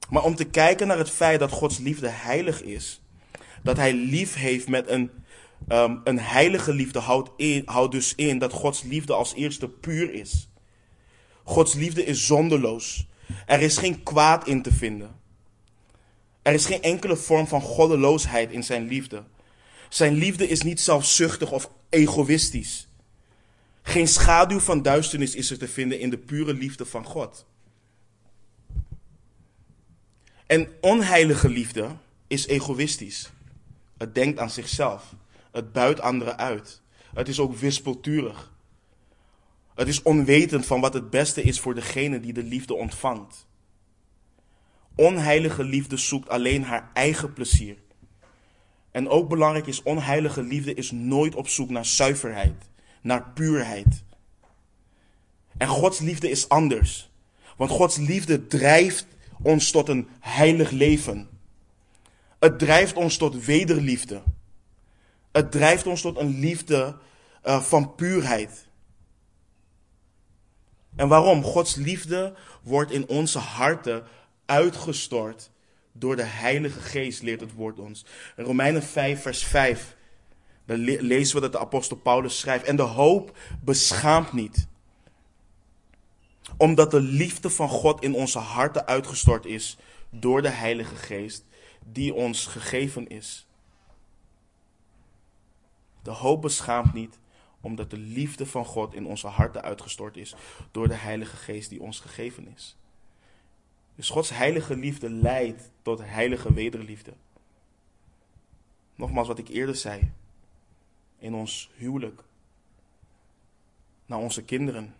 [0.10, 3.02] Maar om te kijken naar het feit dat Gods liefde heilig is,
[3.64, 5.12] dat Hij lief heeft met een,
[5.68, 7.30] um, een heilige liefde, houdt,
[7.66, 10.50] houdt dus in dat Gods liefde als eerste puur is.
[11.44, 13.08] Gods liefde is zonderloos.
[13.46, 15.20] Er is geen kwaad in te vinden.
[16.42, 19.24] Er is geen enkele vorm van goddeloosheid in zijn liefde.
[19.96, 22.88] Zijn liefde is niet zelfzuchtig of egoïstisch.
[23.82, 27.46] Geen schaduw van duisternis is er te vinden in de pure liefde van God.
[30.46, 31.96] En onheilige liefde
[32.28, 33.32] is egoïstisch.
[33.98, 35.14] Het denkt aan zichzelf.
[35.52, 36.82] Het buit anderen uit.
[37.14, 38.52] Het is ook wispelturig.
[39.76, 43.48] Het is onwetend van wat het beste is voor degene die de liefde ontvangt.
[44.96, 47.84] Onheilige liefde zoekt alleen haar eigen plezier.
[48.96, 52.70] En ook belangrijk is, onheilige liefde is nooit op zoek naar zuiverheid,
[53.02, 54.04] naar puurheid.
[55.58, 57.12] En Gods liefde is anders.
[57.58, 59.08] Want Gods liefde drijft
[59.42, 61.30] ons tot een heilig leven.
[62.40, 64.22] Het drijft ons tot wederliefde.
[65.32, 66.98] Het drijft ons tot een liefde
[67.46, 68.68] uh, van puurheid.
[70.96, 71.44] En waarom?
[71.44, 74.04] Gods liefde wordt in onze harten
[74.46, 75.50] uitgestort
[75.98, 78.06] door de Heilige Geest, leert het woord ons.
[78.36, 79.96] In Romeinen 5, vers 5,
[80.66, 82.66] dan lezen we dat de apostel Paulus schrijft.
[82.66, 84.68] En de hoop beschaamt niet.
[86.58, 89.78] Omdat de liefde van God in onze harten uitgestort is
[90.10, 91.46] door de Heilige Geest,
[91.86, 93.48] die ons gegeven is.
[96.04, 97.20] De hoop beschaamt niet,
[97.62, 100.36] omdat de liefde van God in onze harten uitgestort is
[100.72, 102.78] door de Heilige Geest die ons gegeven is.
[103.96, 107.14] Dus Gods heilige liefde leidt tot heilige wederliefde.
[108.96, 110.12] Nogmaals wat ik eerder zei.
[111.18, 112.24] In ons huwelijk.
[114.06, 114.96] Naar onze kinderen.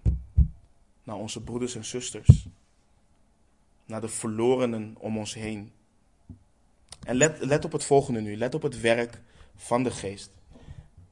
[1.04, 2.48] Naar onze broeders en zusters.
[3.86, 5.72] Naar de verlorenen om ons heen.
[7.04, 8.38] En let, let op het volgende nu.
[8.38, 9.22] Let op het werk
[9.56, 10.32] van de geest.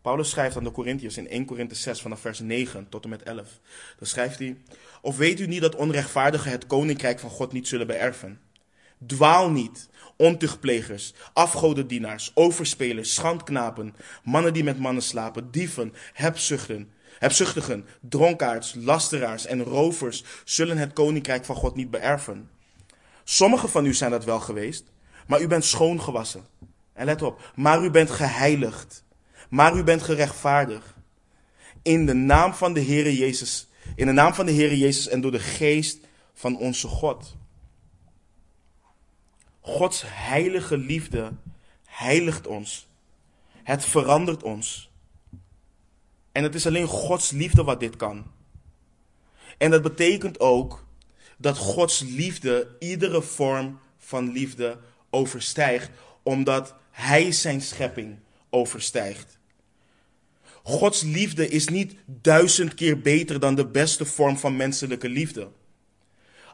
[0.04, 3.24] Paulus schrijft aan de Corinthiërs in 1 Korinthe 6 vanaf vers 9 tot en met
[3.24, 3.60] 11.
[3.98, 4.58] Dan schrijft hij:
[5.02, 8.40] Of weet u niet dat onrechtvaardigen het koninkrijk van God niet zullen beërven?
[9.06, 18.74] Dwaal niet, ontuchtplegers, afgodendienaars, overspelers, schandknapen, mannen die met mannen slapen, dieven, hebzuchten, hebzuchtigen, dronkaards,
[18.76, 22.50] lasteraars en rovers zullen het koninkrijk van God niet beërven.
[23.24, 24.92] Sommigen van u zijn dat wel geweest,
[25.28, 26.46] maar u bent schoongewassen.
[26.94, 29.03] En let op, maar u bent geheiligd
[29.54, 30.94] maar u bent gerechtvaardigd.
[31.82, 35.22] In de naam van de Heere Jezus, in de naam van de Heere Jezus en
[35.22, 35.98] door de geest
[36.34, 37.36] van onze God.
[39.60, 41.32] Gods heilige liefde
[41.86, 42.88] heiligt ons.
[43.64, 44.92] Het verandert ons.
[46.32, 48.32] En het is alleen Gods liefde wat dit kan.
[49.58, 50.86] En dat betekent ook
[51.38, 54.80] dat Gods liefde iedere vorm van liefde
[55.10, 55.90] overstijgt,
[56.24, 59.42] omdat Hij zijn schepping overstijgt.
[60.64, 65.48] Gods liefde is niet duizend keer beter dan de beste vorm van menselijke liefde.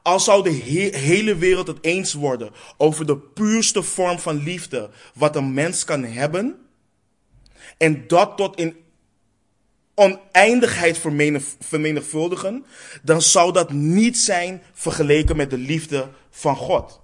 [0.04, 0.50] Al zou de
[0.98, 6.04] hele wereld het eens worden over de puurste vorm van liefde wat een mens kan
[6.04, 6.60] hebben,
[7.78, 8.76] en dat tot in
[9.94, 11.02] oneindigheid
[11.60, 12.66] vermenigvuldigen,
[13.04, 17.02] dan zou dat niet zijn vergeleken met de liefde van God.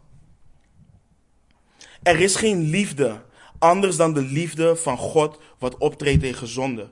[2.03, 3.21] Er is geen liefde
[3.65, 6.89] anders dan de liefde van God wat optreedt tegen zonde.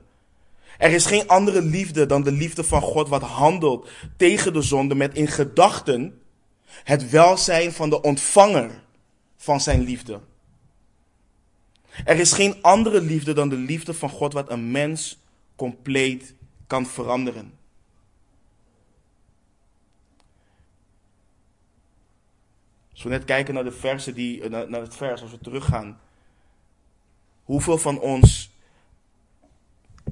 [0.78, 4.94] Er is geen andere liefde dan de liefde van God wat handelt tegen de zonde
[4.94, 6.22] met in gedachten
[6.84, 8.70] het welzijn van de ontvanger
[9.36, 10.20] van zijn liefde.
[12.04, 15.18] Er is geen andere liefde dan de liefde van God wat een mens
[15.56, 16.34] compleet
[16.66, 17.52] kan veranderen.
[22.92, 26.00] Als we net kijken naar de versen die, naar het vers, als we teruggaan
[27.44, 28.50] Hoeveel van ons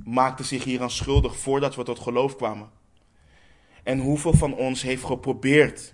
[0.05, 2.70] maakte zich hieraan schuldig voordat we tot geloof kwamen?
[3.83, 5.93] En hoeveel van ons heeft geprobeerd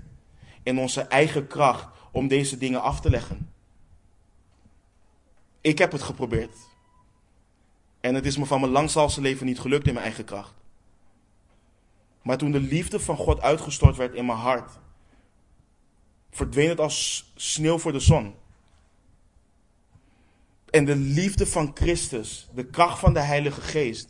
[0.63, 3.53] in onze eigen kracht om deze dingen af te leggen?
[5.61, 6.57] Ik heb het geprobeerd.
[8.01, 10.55] En het is me van mijn langzalse leven niet gelukt in mijn eigen kracht.
[12.23, 14.79] Maar toen de liefde van God uitgestort werd in mijn hart,
[16.31, 18.35] verdween het als sneeuw voor de zon.
[20.71, 24.09] En de liefde van Christus, de kracht van de Heilige Geest,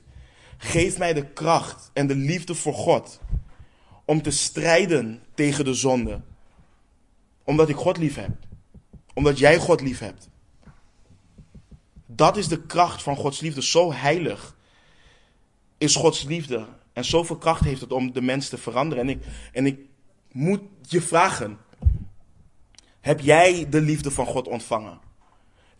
[0.56, 3.20] geeft mij de kracht en de liefde voor God
[4.04, 6.20] om te strijden tegen de zonde.
[7.44, 8.30] Omdat ik God lief heb.
[9.14, 10.28] Omdat jij God lief hebt.
[12.06, 13.62] Dat is de kracht van Gods liefde.
[13.62, 14.56] Zo heilig
[15.78, 16.66] is Gods liefde.
[16.92, 19.04] En zoveel kracht heeft het om de mens te veranderen.
[19.04, 19.78] En ik, en ik
[20.32, 21.58] moet je vragen.
[23.00, 25.00] Heb jij de liefde van God ontvangen?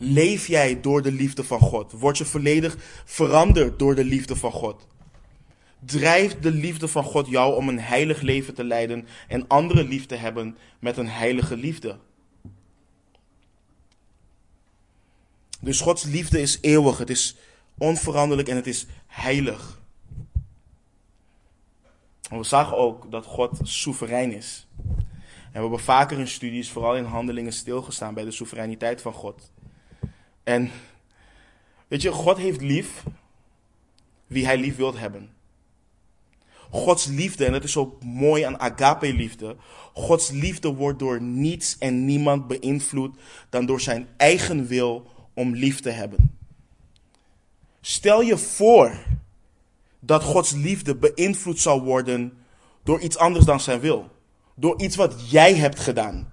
[0.00, 1.92] Leef jij door de liefde van God?
[1.92, 4.86] Word je volledig veranderd door de liefde van God?
[5.80, 10.06] Drijft de liefde van God jou om een heilig leven te leiden en anderen lief
[10.06, 11.98] te hebben met een heilige liefde?
[15.60, 17.36] Dus Gods liefde is eeuwig, het is
[17.78, 19.80] onveranderlijk en het is heilig.
[22.30, 24.66] We zagen ook dat God soeverein is.
[25.52, 29.50] En we hebben vaker in studies, vooral in handelingen, stilgestaan bij de soevereiniteit van God.
[30.48, 30.70] En
[31.88, 33.04] weet je, God heeft lief
[34.26, 35.30] wie hij lief wilt hebben.
[36.70, 39.56] Gods liefde, en dat is zo mooi aan agape-liefde.
[39.92, 43.16] Gods liefde wordt door niets en niemand beïnvloed
[43.48, 46.38] dan door zijn eigen wil om lief te hebben.
[47.80, 49.02] Stel je voor
[50.00, 52.32] dat Gods liefde beïnvloed zou worden
[52.82, 54.10] door iets anders dan zijn wil.
[54.54, 56.32] Door iets wat jij hebt gedaan.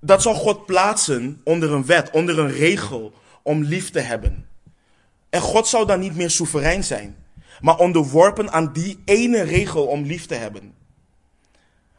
[0.00, 4.48] Dat zal God plaatsen onder een wet, onder een regel om lief te hebben.
[5.30, 7.16] En God zou dan niet meer soeverein zijn,
[7.60, 10.74] maar onderworpen aan die ene regel om lief te hebben.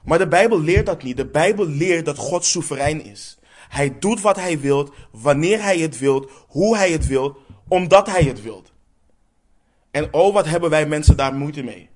[0.03, 1.17] Maar de Bijbel leert dat niet.
[1.17, 3.37] De Bijbel leert dat God soeverein is.
[3.69, 7.37] Hij doet wat hij wilt, wanneer hij het wilt, hoe hij het wilt,
[7.67, 8.71] omdat hij het wilt.
[9.91, 11.89] En oh, wat hebben wij mensen daar moeite mee?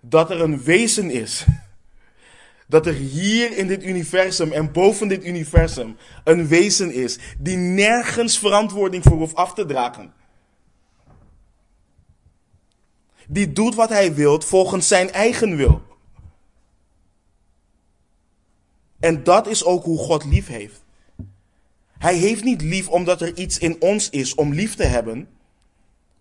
[0.00, 1.44] Dat er een wezen is.
[2.68, 8.38] Dat er hier in dit universum en boven dit universum een wezen is die nergens
[8.38, 10.12] verantwoording voor hoeft af te dragen.
[13.28, 15.82] Die doet wat hij wilt volgens zijn eigen wil.
[19.00, 20.84] En dat is ook hoe God lief heeft.
[21.98, 25.28] Hij heeft niet lief omdat er iets in ons is om lief te hebben.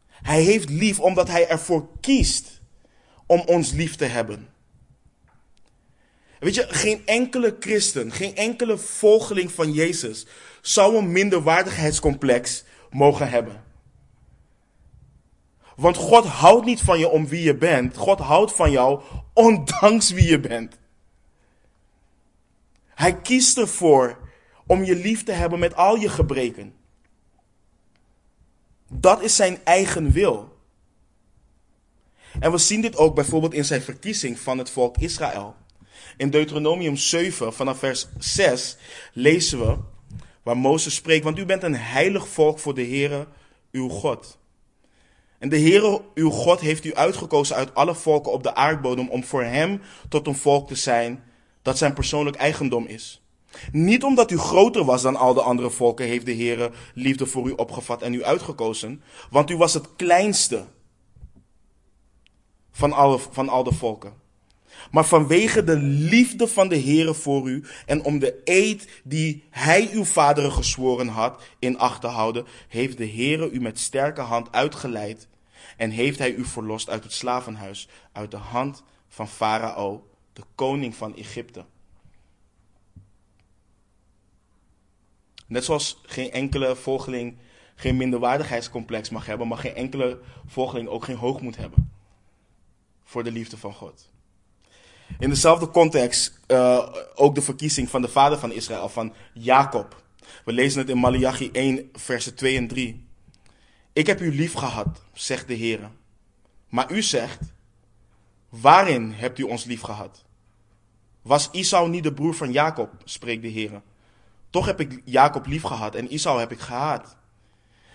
[0.10, 2.62] Hij heeft lief omdat hij ervoor kiest
[3.26, 4.48] om ons lief te hebben.
[6.42, 10.26] Weet je, geen enkele christen, geen enkele volgeling van Jezus
[10.62, 13.64] zou een minderwaardigheidscomplex mogen hebben.
[15.76, 17.98] Want God houdt niet van je om wie je bent.
[17.98, 19.02] God houdt van jou
[19.34, 20.78] ondanks wie je bent.
[22.88, 24.18] Hij kiest ervoor
[24.68, 26.74] om je lief te hebben met al je gebreken.
[28.88, 30.58] Dat is zijn eigen wil.
[32.40, 35.56] En we zien dit ook bijvoorbeeld in zijn verkiezing van het volk Israël.
[36.22, 38.78] In Deuteronomium 7, vanaf vers 6,
[39.14, 39.78] lezen we
[40.44, 43.28] waar Mozes spreekt: Want u bent een heilig volk voor de Heere,
[43.72, 44.38] uw God.
[45.40, 49.24] En de Heere, uw God, heeft u uitgekozen uit alle volken op de aardbodem om
[49.24, 51.24] voor hem tot een volk te zijn
[51.62, 53.22] dat zijn persoonlijk eigendom is.
[53.72, 57.48] Niet omdat u groter was dan al de andere volken, heeft de Heere liefde voor
[57.48, 60.66] u opgevat en u uitgekozen, want u was het kleinste
[62.72, 64.22] van, alle, van al de volken.
[64.92, 69.90] Maar vanwege de liefde van de Heere voor u en om de eed die hij
[69.94, 74.52] uw vaderen gezworen had in acht te houden, heeft de Heere u met sterke hand
[74.52, 75.28] uitgeleid
[75.78, 80.96] en heeft hij u verlost uit het slavenhuis, uit de hand van Farao, de koning
[80.96, 81.66] van Egypte.
[85.48, 87.38] Net zoals geen enkele volgeling
[87.76, 91.92] geen minderwaardigheidscomplex mag hebben, mag geen enkele volgeling ook geen hoogmoed hebben
[93.04, 94.11] voor de liefde van God.
[95.20, 100.04] In dezelfde context uh, ook de verkiezing van de vader van Israël, van Jacob.
[100.46, 103.06] We lezen het in Malachi 1, versen 2 en 3.
[103.94, 105.80] Ik heb u lief gehad, zegt de Heer.
[106.70, 107.40] Maar u zegt,
[108.50, 110.26] waarin hebt u ons lief gehad?
[111.22, 113.82] Was Isau niet de broer van Jacob, spreekt de Heer.
[114.50, 117.18] Toch heb ik Jacob lief gehad en Isau heb ik gehaat.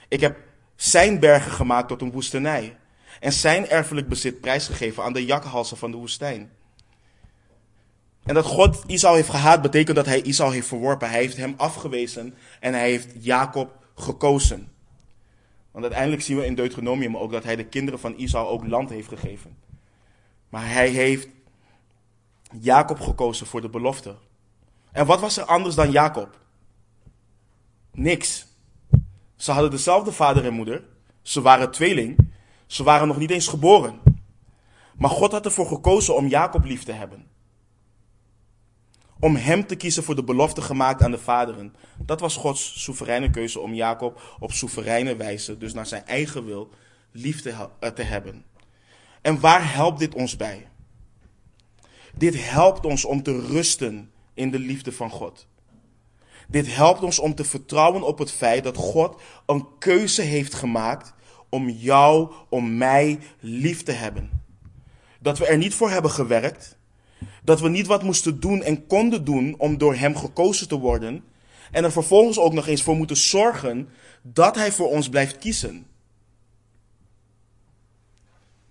[0.08, 0.38] Ik heb
[0.76, 2.76] zijn bergen gemaakt tot een woestenij
[3.20, 6.50] en zijn erfelijk bezit prijsgegeven aan de jakhalsen van de woestijn.
[8.26, 11.08] En dat God Isau heeft gehaat betekent dat hij Isau heeft verworpen.
[11.08, 14.72] Hij heeft hem afgewezen en hij heeft Jacob gekozen.
[15.70, 18.90] Want uiteindelijk zien we in Deuteronomium ook dat hij de kinderen van Isau ook land
[18.90, 19.56] heeft gegeven.
[20.48, 21.28] Maar hij heeft
[22.60, 24.14] Jacob gekozen voor de belofte.
[24.92, 26.38] En wat was er anders dan Jacob?
[27.92, 28.46] Niks.
[29.36, 30.84] Ze hadden dezelfde vader en moeder.
[31.22, 32.30] Ze waren tweeling.
[32.66, 34.00] Ze waren nog niet eens geboren.
[34.96, 37.26] Maar God had ervoor gekozen om Jacob lief te hebben.
[39.20, 41.74] Om hem te kiezen voor de belofte gemaakt aan de vaderen.
[41.98, 46.70] Dat was Gods soevereine keuze om Jacob op soevereine wijze, dus naar zijn eigen wil,
[47.12, 48.44] lief te, eh, te hebben.
[49.22, 50.68] En waar helpt dit ons bij?
[52.14, 55.46] Dit helpt ons om te rusten in de liefde van God.
[56.48, 61.14] Dit helpt ons om te vertrouwen op het feit dat God een keuze heeft gemaakt
[61.48, 64.30] om jou, om mij lief te hebben.
[65.20, 66.75] Dat we er niet voor hebben gewerkt,
[67.44, 71.24] Dat we niet wat moesten doen en konden doen om door Hem gekozen te worden.
[71.70, 73.88] En er vervolgens ook nog eens voor moeten zorgen
[74.22, 75.86] dat Hij voor ons blijft kiezen.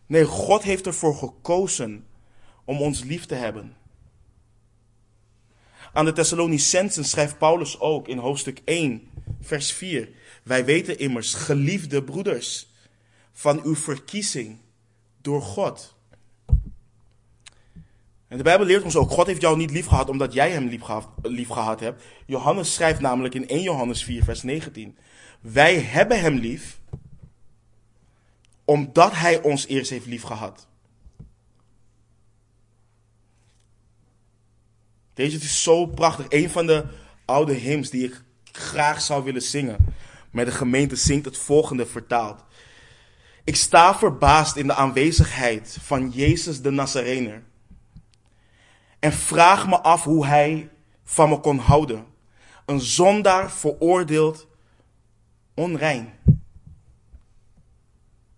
[0.06, 2.06] Nee, God heeft ervoor gekozen
[2.66, 3.76] om ons lief te hebben.
[5.94, 9.10] Aan de Thessalonicensen schrijft Paulus ook in hoofdstuk 1,
[9.42, 10.10] vers 4.
[10.44, 12.68] Wij weten immers, geliefde broeders,
[13.32, 14.60] van uw verkiezing
[15.22, 15.95] door God.
[18.28, 20.68] En de Bijbel leert ons ook, God heeft jou niet lief gehad omdat jij hem
[21.22, 22.04] lief gehad, hebt.
[22.26, 24.98] Johannes schrijft namelijk in 1 Johannes 4, vers 19.
[25.42, 26.80] Wij hebben hem lief
[28.66, 30.68] omdat hij ons eerst heeft lief gehad.
[35.14, 36.26] Deze is zo prachtig.
[36.30, 36.86] Een van de
[37.26, 38.22] oude hymns die ik
[38.52, 39.78] graag zou willen zingen.
[40.32, 42.44] Met de gemeente zingt het volgende vertaald.
[43.44, 47.44] Ik sta verbaasd in de aanwezigheid van Jezus de Nazarener.
[49.06, 50.70] En vraag me af hoe hij
[51.04, 52.06] van me kon houden.
[52.66, 54.48] Een zondaar veroordeeld
[55.54, 56.14] onrein.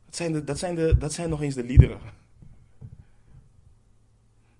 [0.05, 1.99] Dat zijn, de, dat, zijn de, dat zijn nog eens de liederen.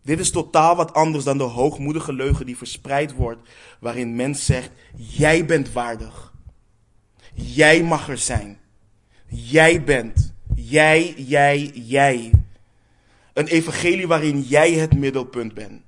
[0.01, 3.49] Dit is totaal wat anders dan de hoogmoedige leugen die verspreid wordt,
[3.79, 6.33] waarin mens zegt: Jij bent waardig.
[7.33, 8.59] Jij mag er zijn.
[9.27, 10.33] Jij bent.
[10.55, 12.31] Jij, jij, jij.
[13.33, 15.85] Een evangelie waarin jij het middelpunt bent.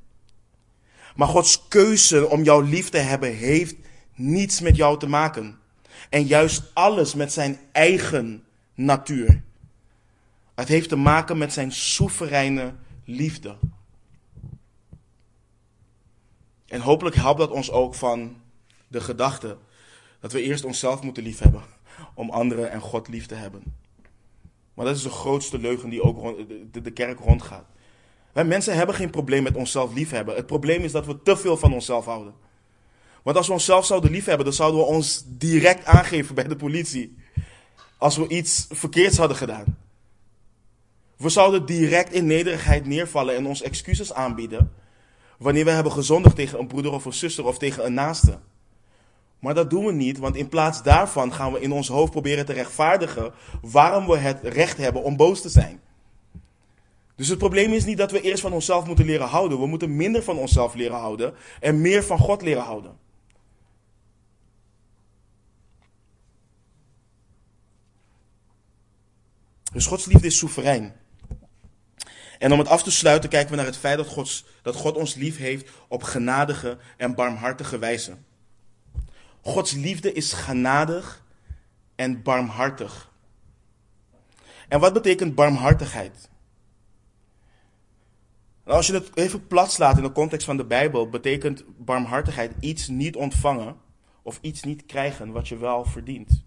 [1.19, 3.75] Maar Gods keuze om jou lief te hebben heeft
[4.15, 5.59] niets met jou te maken.
[6.09, 8.43] En juist alles met zijn eigen
[8.73, 9.41] natuur.
[10.55, 12.73] Het heeft te maken met zijn soevereine
[13.05, 13.57] liefde.
[16.67, 18.41] En hopelijk helpt dat ons ook van
[18.87, 19.57] de gedachte
[20.19, 21.63] dat we eerst onszelf moeten liefhebben
[22.13, 23.63] om anderen en God lief te hebben.
[24.73, 26.37] Maar dat is de grootste leugen die ook
[26.71, 27.65] de, de kerk rondgaat.
[28.33, 30.35] Wij mensen hebben geen probleem met onszelf liefhebben.
[30.35, 32.33] Het probleem is dat we te veel van onszelf houden.
[33.23, 37.17] Want als we onszelf zouden liefhebben, dan zouden we ons direct aangeven bij de politie.
[37.97, 39.77] Als we iets verkeerds hadden gedaan.
[41.17, 44.71] We zouden direct in nederigheid neervallen en ons excuses aanbieden.
[45.37, 48.39] Wanneer we hebben gezondigd tegen een broeder of een zuster of tegen een naaste.
[49.39, 52.45] Maar dat doen we niet, want in plaats daarvan gaan we in ons hoofd proberen
[52.45, 55.81] te rechtvaardigen waarom we het recht hebben om boos te zijn.
[57.19, 59.59] Dus het probleem is niet dat we eerst van onszelf moeten leren houden.
[59.59, 62.97] We moeten minder van onszelf leren houden en meer van God leren houden.
[69.71, 70.95] Dus Gods liefde is soeverein.
[72.37, 74.95] En om het af te sluiten kijken we naar het feit dat, Gods, dat God
[74.95, 78.17] ons lief heeft op genadige en barmhartige wijze.
[79.41, 81.23] Gods liefde is genadig
[81.95, 83.11] en barmhartig.
[84.67, 86.29] En wat betekent barmhartigheid?
[88.69, 92.51] Nou, als je het even plat slaat in de context van de Bijbel, betekent barmhartigheid
[92.59, 93.77] iets niet ontvangen
[94.21, 96.43] of iets niet krijgen wat je wel verdient.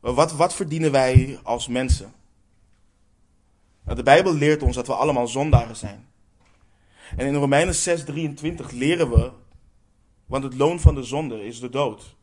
[0.00, 2.12] Wat, wat verdienen wij als mensen?
[3.84, 6.06] Nou, de Bijbel leert ons dat we allemaal zondaren zijn.
[7.16, 9.30] En in Romeinen 6:23 leren we,
[10.26, 12.16] want het loon van de zonde is de dood.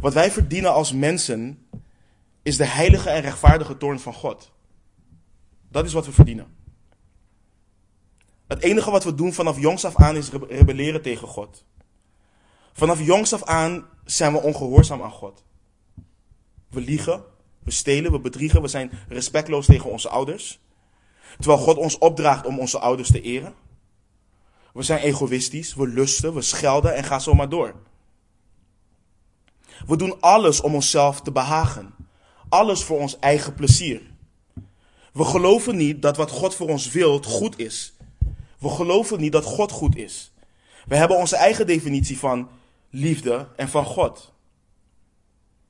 [0.00, 1.66] Wat wij verdienen als mensen
[2.42, 4.52] is de heilige en rechtvaardige toorn van God.
[5.70, 6.56] Dat is wat we verdienen.
[8.46, 11.64] Het enige wat we doen vanaf jongs af aan is rebelleren tegen God.
[12.72, 15.44] Vanaf jongs af aan zijn we ongehoorzaam aan God.
[16.68, 17.24] We liegen,
[17.58, 20.60] we stelen, we bedriegen, we zijn respectloos tegen onze ouders.
[21.38, 23.54] Terwijl God ons opdraagt om onze ouders te eren.
[24.72, 27.74] We zijn egoïstisch, we lusten, we schelden en gaan zo maar door.
[29.86, 31.94] We doen alles om onszelf te behagen.
[32.48, 34.09] Alles voor ons eigen plezier.
[35.12, 37.92] We geloven niet dat wat God voor ons wil goed is.
[38.58, 40.32] We geloven niet dat God goed is.
[40.86, 42.48] We hebben onze eigen definitie van
[42.90, 44.32] liefde en van God.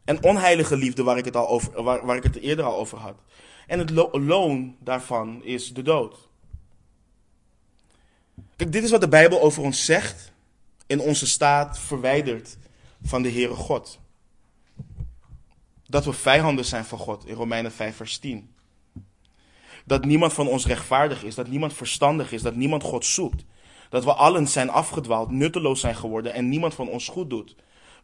[0.05, 2.99] En onheilige liefde, waar ik het, al over, waar, waar ik het eerder al over
[2.99, 3.17] had.
[3.67, 6.29] En het loon daarvan is de dood.
[8.57, 10.33] Kijk, dit is wat de Bijbel over ons zegt
[10.87, 12.57] in onze staat verwijderd
[13.03, 13.99] van de Heere God.
[15.87, 18.55] Dat we vijanden zijn van God in Romeinen 5 vers 10.
[19.85, 23.45] Dat niemand van ons rechtvaardig is, dat niemand verstandig is, dat niemand God zoekt.
[23.89, 27.55] Dat we allen zijn afgedwaald, nutteloos zijn geworden en niemand van ons goed doet.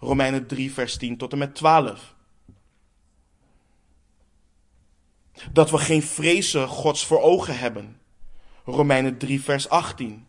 [0.00, 2.14] Romeinen 3, vers 10 tot en met 12.
[5.52, 8.00] Dat we geen vrezen Gods voor ogen hebben.
[8.64, 10.26] Romeinen 3, vers 18.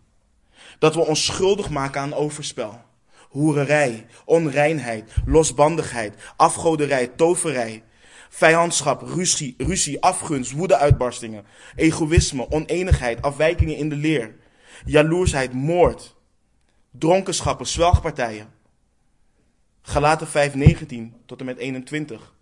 [0.79, 2.81] Dat we ons schuldig maken aan overspel,
[3.29, 7.83] hoererij, onreinheid, losbandigheid, afgoderij, toverij.
[8.29, 14.35] Vijandschap, ruzie, ruzie afgunst, woedeuitbarstingen, egoïsme, oneenigheid, afwijkingen in de leer,
[14.85, 16.15] jaloersheid, moord,
[16.91, 18.49] dronkenschappen, zwelgpartijen.
[19.81, 22.35] Galaten 5:19 tot en met 21.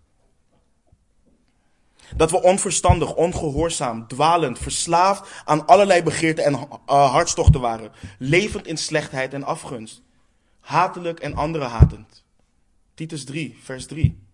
[2.16, 8.76] Dat we onverstandig, ongehoorzaam, dwalend, verslaafd aan allerlei begeerten en uh, hartstochten waren, levend in
[8.76, 10.02] slechtheid en afgunst,
[10.60, 12.24] hatelijk en andere hatend.
[12.94, 14.25] Titus 3, vers 3.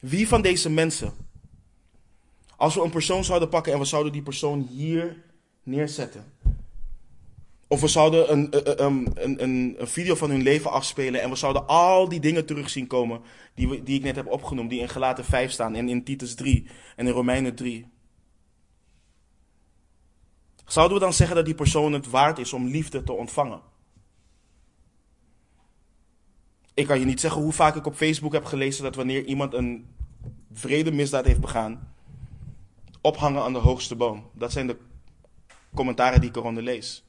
[0.00, 1.12] Wie van deze mensen,
[2.56, 5.22] als we een persoon zouden pakken en we zouden die persoon hier
[5.62, 6.24] neerzetten,
[7.68, 8.48] of we zouden een,
[8.84, 12.70] een, een, een, video van hun leven afspelen en we zouden al die dingen terug
[12.70, 13.20] zien komen
[13.54, 16.66] die, die ik net heb opgenoemd, die in Gelaten 5 staan en in Titus 3
[16.96, 17.86] en in Romeinen 3.
[20.66, 23.60] Zouden we dan zeggen dat die persoon het waard is om liefde te ontvangen?
[26.76, 29.54] Ik kan je niet zeggen hoe vaak ik op Facebook heb gelezen dat wanneer iemand
[29.54, 29.86] een
[30.52, 31.92] vrede misdaad heeft begaan,
[33.00, 34.30] ophangen aan de hoogste boom.
[34.32, 34.76] Dat zijn de
[35.74, 37.04] commentaren die ik eronder lees.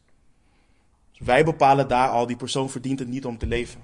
[1.18, 3.84] Wij bepalen daar al, die persoon verdient het niet om te leven.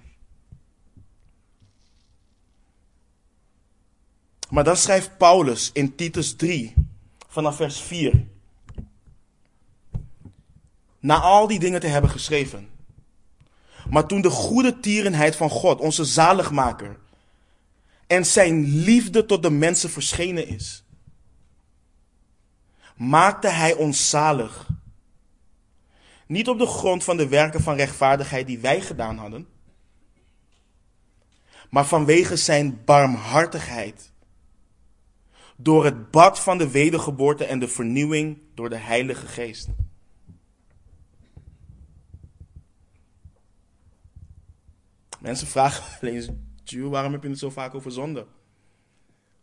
[4.50, 6.74] Maar dan schrijft Paulus in Titus 3,
[7.28, 8.28] vanaf vers 4.
[11.00, 12.73] Na al die dingen te hebben geschreven.
[13.90, 16.98] Maar toen de goede tierenheid van God, onze zaligmaker,
[18.08, 20.84] en zijn liefde tot de mensen verschenen is,
[22.96, 24.68] maakte hij ons zalig
[26.34, 29.48] niet op de grond van de werken van rechtvaardigheid die wij gedaan hadden,
[31.70, 34.12] maar vanwege zijn barmhartigheid.
[35.56, 39.68] Door het bad van de wedergeboorte en de vernieuwing door de Heilige Geest.
[45.24, 46.28] Mensen vragen wel eens,
[46.90, 48.26] waarom heb je het zo vaak over zonde?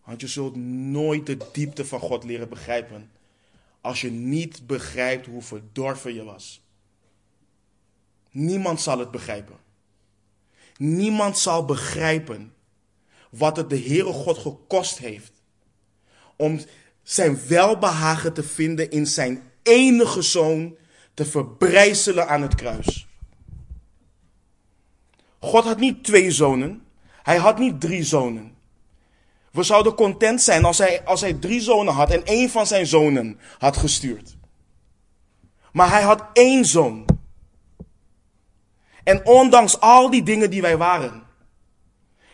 [0.05, 3.11] Want je zult nooit de diepte van God leren begrijpen
[3.81, 6.63] als je niet begrijpt hoe verdorven je was.
[8.31, 9.57] Niemand zal het begrijpen.
[10.77, 12.55] Niemand zal begrijpen
[13.31, 15.33] wat het de Heere God gekost heeft
[16.37, 16.61] om
[17.03, 20.77] zijn welbehagen te vinden in zijn enige zoon
[21.15, 23.10] te verbrijzelen aan het kruis.
[25.41, 26.87] God had niet twee zonen,
[27.23, 28.55] hij had niet drie zonen.
[29.51, 32.87] We zouden content zijn als hij, als hij drie zonen had en één van zijn
[32.87, 34.37] zonen had gestuurd.
[35.73, 37.05] Maar hij had één zoon.
[39.05, 41.23] En ondanks al die dingen die wij waren,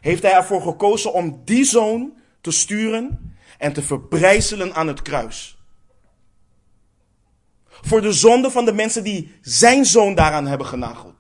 [0.01, 5.59] heeft hij ervoor gekozen om die zoon te sturen en te verbrijzelen aan het kruis.
[7.69, 11.16] Voor de zonde van de mensen die zijn zoon daaraan hebben genageld.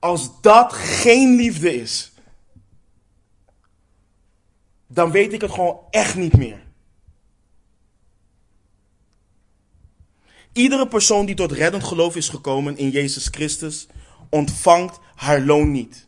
[0.00, 2.12] Als dat geen liefde is,
[4.86, 6.68] dan weet ik het gewoon echt niet meer.
[10.52, 13.86] Iedere persoon die tot reddend geloof is gekomen in Jezus Christus,
[14.30, 16.06] ontvangt haar loon niet.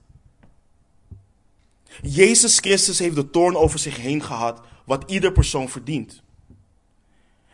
[2.02, 6.22] Jezus Christus heeft de toorn over zich heen gehad, wat ieder persoon verdient.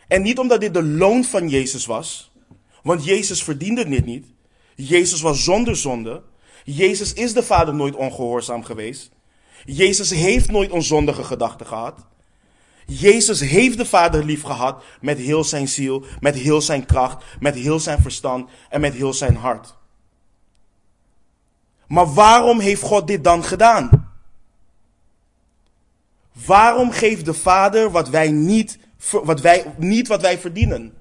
[0.07, 2.31] En niet omdat dit de loon van Jezus was,
[2.83, 4.25] want Jezus verdiende dit niet.
[4.87, 6.23] Jezus was zonder zonde.
[6.63, 9.11] Jezus is de Vader nooit ongehoorzaam geweest.
[9.65, 12.05] Jezus heeft nooit onzondige gedachten gehad.
[12.85, 17.55] Jezus heeft de Vader lief gehad met heel zijn ziel, met heel zijn kracht, met
[17.55, 19.75] heel zijn verstand en met heel zijn hart.
[21.87, 24.13] Maar waarom heeft God dit dan gedaan?
[26.45, 28.79] Waarom geeft de Vader wat wij niet,
[29.23, 30.93] wat wij, niet wat wij verdienen?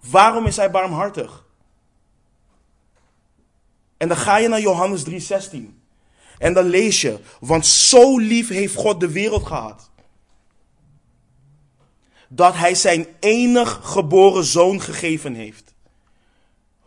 [0.00, 1.43] Waarom is hij barmhartig?
[3.96, 5.82] En dan ga je naar Johannes 3:16.
[6.38, 9.92] En dan lees je, want zo lief heeft God de wereld gehad
[12.34, 15.74] dat hij zijn enig geboren zoon gegeven heeft.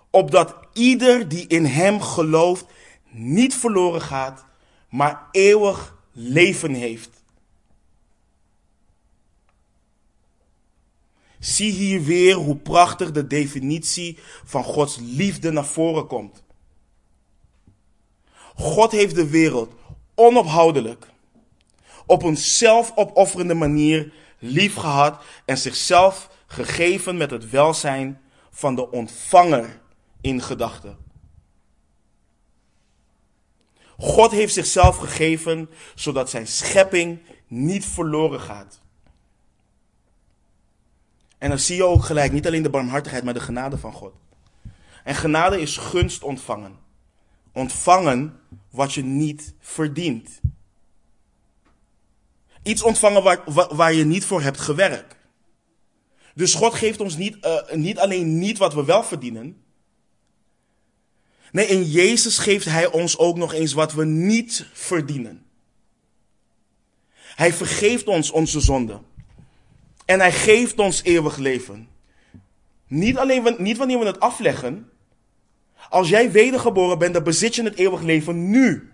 [0.10, 2.66] Opdat ieder die in hem gelooft
[3.10, 4.46] niet verloren gaat,
[4.90, 7.10] maar eeuwig leven heeft.
[11.40, 16.44] Zie hier weer hoe prachtig de definitie van Gods liefde naar voren komt.
[18.58, 19.74] God heeft de wereld
[20.16, 21.08] onophoudelijk
[22.06, 29.80] op een zelfopofferende manier lief gehad en zichzelf gegeven met het welzijn van de ontvanger
[30.22, 30.98] in gedachten.
[33.98, 38.82] God heeft zichzelf gegeven zodat zijn schepping niet verloren gaat.
[41.38, 44.14] En dan zie je ook gelijk niet alleen de barmhartigheid, maar de genade van God.
[45.04, 46.87] En genade is gunst ontvangen.
[47.58, 48.40] Ontvangen
[48.70, 50.40] wat je niet verdient.
[52.64, 55.16] Iets ontvangen waar, waar, je niet voor hebt gewerkt.
[56.36, 59.64] Dus God geeft ons niet, uh, niet alleen niet wat we wel verdienen.
[61.52, 65.46] Nee, in Jezus geeft Hij ons ook nog eens wat we niet verdienen.
[67.36, 69.06] Hij vergeeft ons onze zonden.
[70.06, 71.88] En Hij geeft ons eeuwig leven.
[72.88, 74.92] Niet, alleen, niet wanneer we het afleggen.
[75.90, 78.92] Als jij wedergeboren bent, dan bezit je het eeuwig leven nu.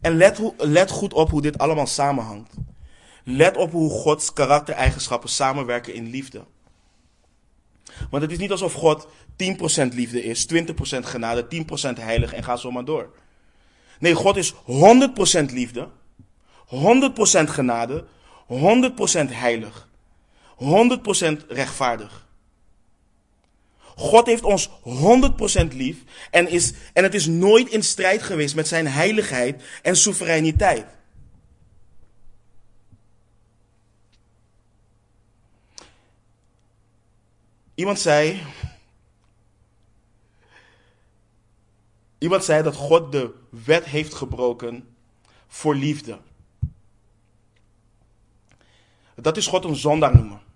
[0.00, 2.54] En let, let goed op hoe dit allemaal samenhangt.
[3.24, 6.44] Let op hoe Gods karaktereigenschappen samenwerken in liefde.
[8.10, 9.08] Want het is niet alsof God 10%
[9.94, 10.56] liefde is, 20%
[11.00, 13.10] genade, 10% heilig en ga zo maar door.
[13.98, 14.56] Nee, God is 100%
[15.52, 15.88] liefde,
[16.66, 18.04] 100% genade,
[18.48, 18.54] 100%
[19.28, 19.88] heilig,
[20.58, 22.28] 100% rechtvaardig.
[24.00, 24.72] God heeft ons 100%
[25.72, 25.96] lief
[26.30, 30.86] en, is, en het is nooit in strijd geweest met zijn heiligheid en soevereiniteit.
[37.74, 38.42] Iemand zei.
[42.18, 44.96] Iemand zei dat God de wet heeft gebroken
[45.46, 46.18] voor liefde.
[49.14, 50.49] Dat is God een zondaar noemen.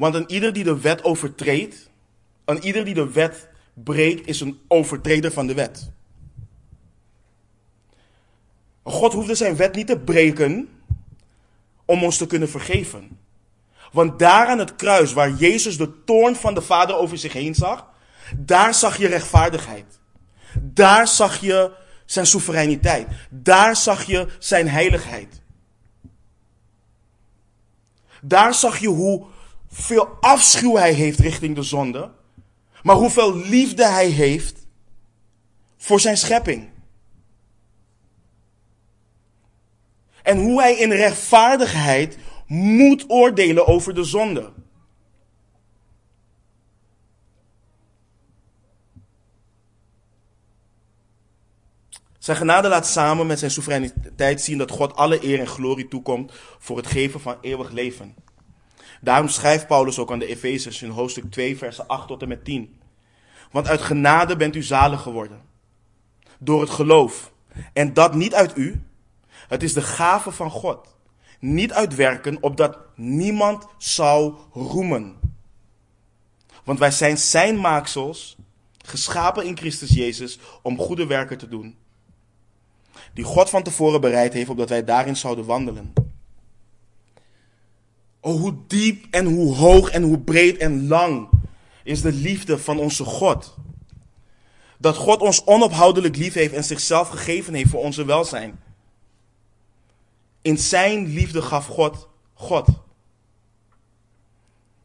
[0.00, 1.90] Want een ieder die de wet overtreedt,
[2.44, 5.90] een ieder die de wet breekt, is een overtreder van de wet.
[8.82, 10.68] God hoefde zijn wet niet te breken
[11.84, 13.18] om ons te kunnen vergeven.
[13.92, 17.54] Want daar aan het kruis, waar Jezus de toorn van de Vader over zich heen
[17.54, 17.86] zag,
[18.36, 20.00] daar zag je rechtvaardigheid.
[20.60, 21.72] Daar zag je
[22.04, 23.08] zijn soevereiniteit.
[23.30, 25.42] Daar zag je zijn heiligheid.
[28.22, 29.26] Daar zag je hoe
[29.70, 32.10] veel afschuw hij heeft richting de zonde,
[32.82, 34.66] maar hoeveel liefde hij heeft
[35.76, 36.68] voor zijn schepping.
[40.22, 44.52] En hoe hij in rechtvaardigheid moet oordelen over de zonde.
[52.18, 56.32] Zijn genade laat samen met zijn soevereiniteit zien dat God alle eer en glorie toekomt
[56.58, 58.14] voor het geven van eeuwig leven.
[59.00, 62.44] Daarom schrijft Paulus ook aan de Efezers in hoofdstuk 2, versen 8 tot en met
[62.44, 62.78] 10.
[63.50, 65.40] Want uit genade bent u zalig geworden.
[66.38, 67.32] Door het geloof.
[67.72, 68.82] En dat niet uit u.
[69.48, 70.98] Het is de gave van God
[71.40, 75.18] niet uitwerken, opdat niemand zou roemen.
[76.64, 78.36] Want wij zijn zijn maaksels,
[78.84, 81.76] geschapen in Christus Jezus, om goede werken te doen.
[83.14, 85.92] Die God van tevoren bereid heeft, opdat wij daarin zouden wandelen.
[88.20, 91.28] Oh, hoe diep en hoe hoog en hoe breed en lang
[91.84, 93.54] is de liefde van onze God.
[94.78, 98.60] Dat God ons onophoudelijk lief heeft en zichzelf gegeven heeft voor onze welzijn.
[100.42, 102.66] In zijn liefde gaf God God.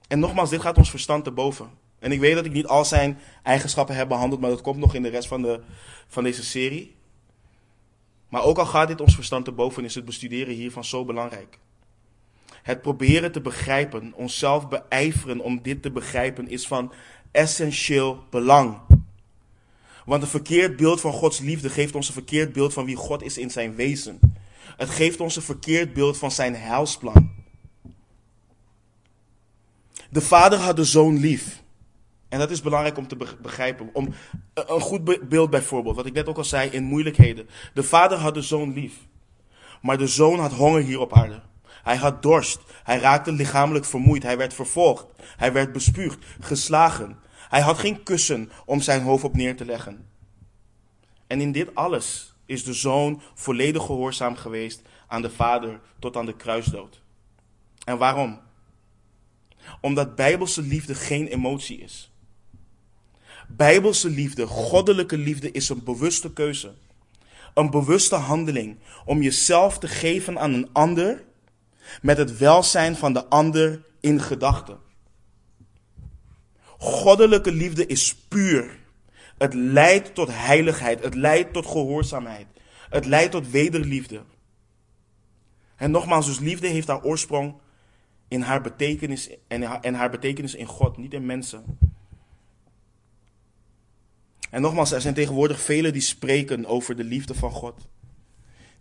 [0.08, 1.70] En nogmaals, dit gaat ons verstand te boven.
[2.00, 4.94] En ik weet dat ik niet al zijn eigenschappen heb behandeld, maar dat komt nog
[4.94, 5.62] in de rest van, de,
[6.08, 6.96] van deze serie.
[8.30, 11.60] Maar ook al gaat dit ons verstand te boven, is het bestuderen hiervan zo belangrijk.
[12.66, 16.94] Het proberen te begrijpen, onszelf beijveren om dit te begrijpen, is van
[17.32, 18.80] essentieel belang.
[20.06, 23.24] Want een verkeerd beeld van Gods liefde geeft ons een verkeerd beeld van wie God
[23.24, 24.20] is in zijn wezen.
[24.78, 27.32] Het geeft ons een verkeerd beeld van zijn heilsplan.
[30.10, 31.64] De vader had de zoon lief.
[32.30, 33.90] En dat is belangrijk om te begrijpen.
[33.94, 34.14] Om,
[34.54, 37.50] een goed beeld bijvoorbeeld, wat ik net ook al zei in moeilijkheden.
[37.74, 38.94] De vader had de zoon lief.
[39.82, 41.42] Maar de zoon had honger hier op aarde.
[41.86, 42.60] Hij had dorst.
[42.84, 44.24] Hij raakte lichamelijk vermoeid.
[44.24, 45.06] Hij werd vervolgd.
[45.38, 47.18] Hij werd bespuugd, geslagen.
[47.50, 50.08] Hij had geen kussen om zijn hoofd op neer te leggen.
[51.28, 56.26] En in dit alles is de zoon volledig gehoorzaam geweest aan de vader tot aan
[56.26, 57.02] de kruisdood.
[57.84, 58.40] En waarom?
[59.82, 62.12] Omdat bijbelse liefde geen emotie is.
[63.48, 66.74] Bijbelse liefde, goddelijke liefde is een bewuste keuze.
[67.54, 71.24] Een bewuste handeling om jezelf te geven aan een ander
[72.02, 74.78] met het welzijn van de ander in gedachten.
[76.78, 78.78] Goddelijke liefde is puur.
[79.38, 81.04] Het leidt tot heiligheid.
[81.04, 82.48] Het leidt tot gehoorzaamheid.
[82.90, 84.22] Het leidt tot wederliefde.
[85.76, 87.56] En nogmaals, dus liefde heeft haar oorsprong
[88.28, 91.78] in haar betekenis en haar, haar betekenis in God, niet in mensen.
[94.50, 97.88] En nogmaals, er zijn tegenwoordig velen die spreken over de liefde van God.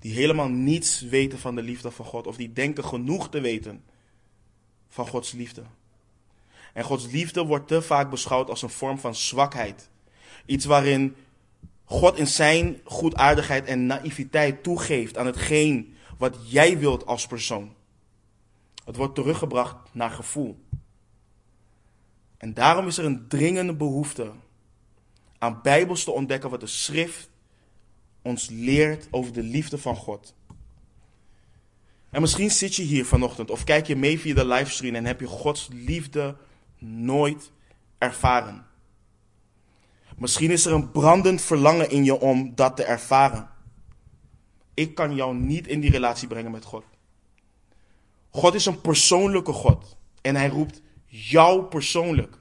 [0.05, 2.27] Die helemaal niets weten van de liefde van God.
[2.27, 3.85] Of die denken genoeg te weten
[4.89, 5.63] van Gods liefde.
[6.73, 9.89] En Gods liefde wordt te vaak beschouwd als een vorm van zwakheid.
[10.47, 11.17] Iets waarin
[11.85, 17.75] God in zijn goedaardigheid en naïviteit toegeeft aan hetgeen wat jij wilt als persoon.
[18.85, 20.59] Het wordt teruggebracht naar gevoel.
[22.37, 24.31] En daarom is er een dringende behoefte
[25.39, 27.29] aan Bijbels te ontdekken wat de schrift
[28.25, 30.35] ons leert over de liefde van God.
[32.11, 35.21] En misschien zit je hier vanochtend of kijk je mee via de livestream en heb
[35.21, 36.37] je Gods liefde
[36.79, 37.51] nooit
[37.99, 38.67] ervaren.
[40.17, 43.49] Misschien is er een brandend verlangen in je om dat te ervaren.
[44.75, 46.85] Ik kan jou niet in die relatie brengen met God.
[48.31, 52.39] God is een persoonlijke God en hij roept jou persoonlijk.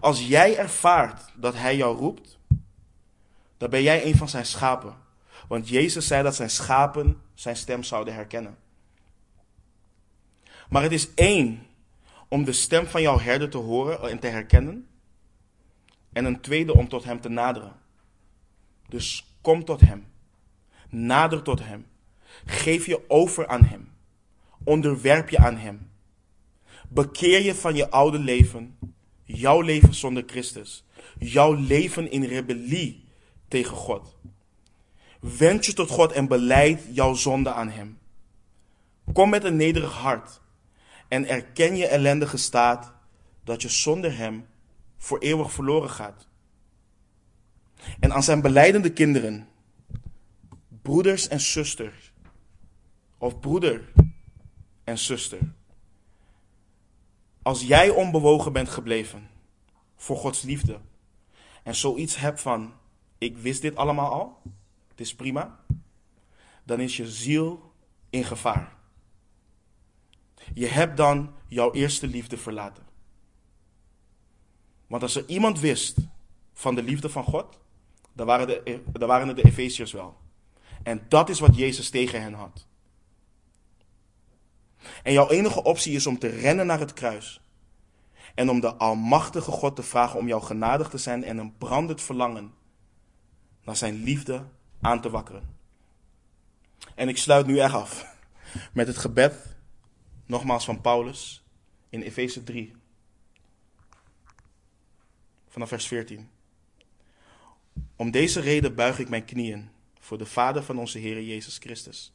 [0.00, 2.38] Als jij ervaart dat hij jou roept,
[3.62, 4.94] dan ben jij een van zijn schapen.
[5.48, 8.56] Want Jezus zei dat zijn schapen zijn stem zouden herkennen.
[10.68, 11.66] Maar het is één
[12.28, 14.86] om de stem van jouw herder te horen en te herkennen.
[16.12, 17.72] En een tweede om tot hem te naderen.
[18.88, 20.06] Dus kom tot hem.
[20.88, 21.86] Nader tot hem.
[22.44, 23.92] Geef je over aan hem.
[24.64, 25.90] Onderwerp je aan hem.
[26.88, 28.78] Bekeer je van je oude leven.
[29.24, 30.84] Jouw leven zonder Christus.
[31.18, 33.01] Jouw leven in rebellie
[33.52, 34.16] tegen God.
[35.20, 37.98] Wend je tot God en beleid jouw zonde aan Hem.
[39.12, 40.40] Kom met een nederig hart
[41.08, 42.92] en erken je ellendige staat
[43.44, 44.46] dat je zonder Hem
[44.96, 46.26] voor eeuwig verloren gaat.
[48.00, 49.48] En aan zijn beleidende kinderen,
[50.82, 52.12] broeders en zusters,
[53.18, 53.92] of broeder
[54.84, 55.40] en zuster,
[57.42, 59.28] als jij onbewogen bent gebleven
[59.96, 60.80] voor Gods liefde
[61.62, 62.80] en zoiets hebt van,
[63.22, 64.42] ik wist dit allemaal al,
[64.88, 65.58] het is prima,
[66.64, 67.72] dan is je ziel
[68.10, 68.76] in gevaar.
[70.54, 72.84] Je hebt dan jouw eerste liefde verlaten.
[74.86, 75.96] Want als er iemand wist
[76.52, 77.58] van de liefde van God,
[78.12, 80.16] dan waren, de, dan waren het de Efeziërs wel.
[80.82, 82.66] En dat is wat Jezus tegen hen had.
[85.02, 87.40] En jouw enige optie is om te rennen naar het kruis.
[88.34, 92.02] En om de Almachtige God te vragen om jou genadig te zijn en een brandend
[92.02, 92.54] verlangen
[93.64, 94.44] naar zijn liefde
[94.80, 95.56] aan te wakkeren.
[96.94, 98.16] En ik sluit nu echt af
[98.72, 99.56] met het gebed,
[100.26, 101.44] nogmaals van Paulus,
[101.88, 102.72] in Efeze 3,
[105.48, 106.28] vanaf vers 14.
[107.96, 112.12] Om deze reden buig ik mijn knieën voor de Vader van onze Heer Jezus Christus,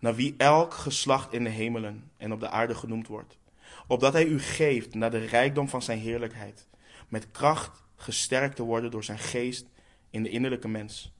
[0.00, 3.38] naar wie elk geslacht in de hemelen en op de aarde genoemd wordt,
[3.86, 6.66] opdat Hij u geeft naar de rijkdom van Zijn heerlijkheid,
[7.08, 9.66] met kracht gesterkt te worden door Zijn geest
[10.10, 11.14] in de innerlijke mens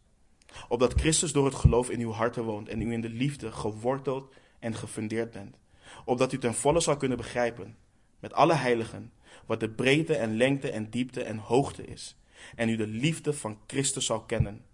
[0.68, 4.32] opdat Christus door het geloof in uw harten woont en u in de liefde geworteld
[4.59, 5.57] en gefundeerd bent.
[6.05, 7.76] Opdat u ten volle zal kunnen begrijpen,
[8.18, 9.12] met alle heiligen,
[9.47, 12.16] wat de breedte en lengte en diepte en hoogte is.
[12.55, 14.64] En u de liefde van Christus zal kennen,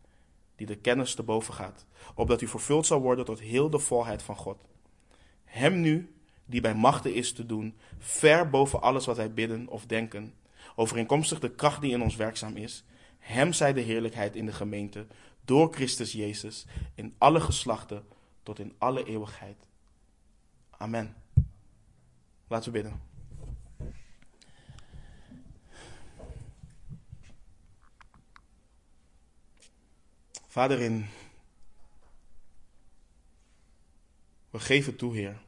[0.57, 1.87] die de kennis te boven gaat.
[2.15, 4.59] Opdat u vervuld zal worden tot heel de volheid van God.
[5.45, 9.87] Hem nu, die bij machten is te doen, ver boven alles wat wij bidden of
[9.87, 10.35] denken,
[10.77, 12.85] overeenkomstig de kracht die in ons werkzaam is,
[13.23, 15.07] hem zij de heerlijkheid in de gemeente
[15.45, 18.07] door Christus Jezus in alle geslachten
[18.43, 19.57] tot in alle eeuwigheid.
[20.71, 21.17] Amen.
[22.47, 23.01] Laten we bidden.
[30.47, 31.07] Vader in,
[34.51, 35.43] we geven toe, Heer,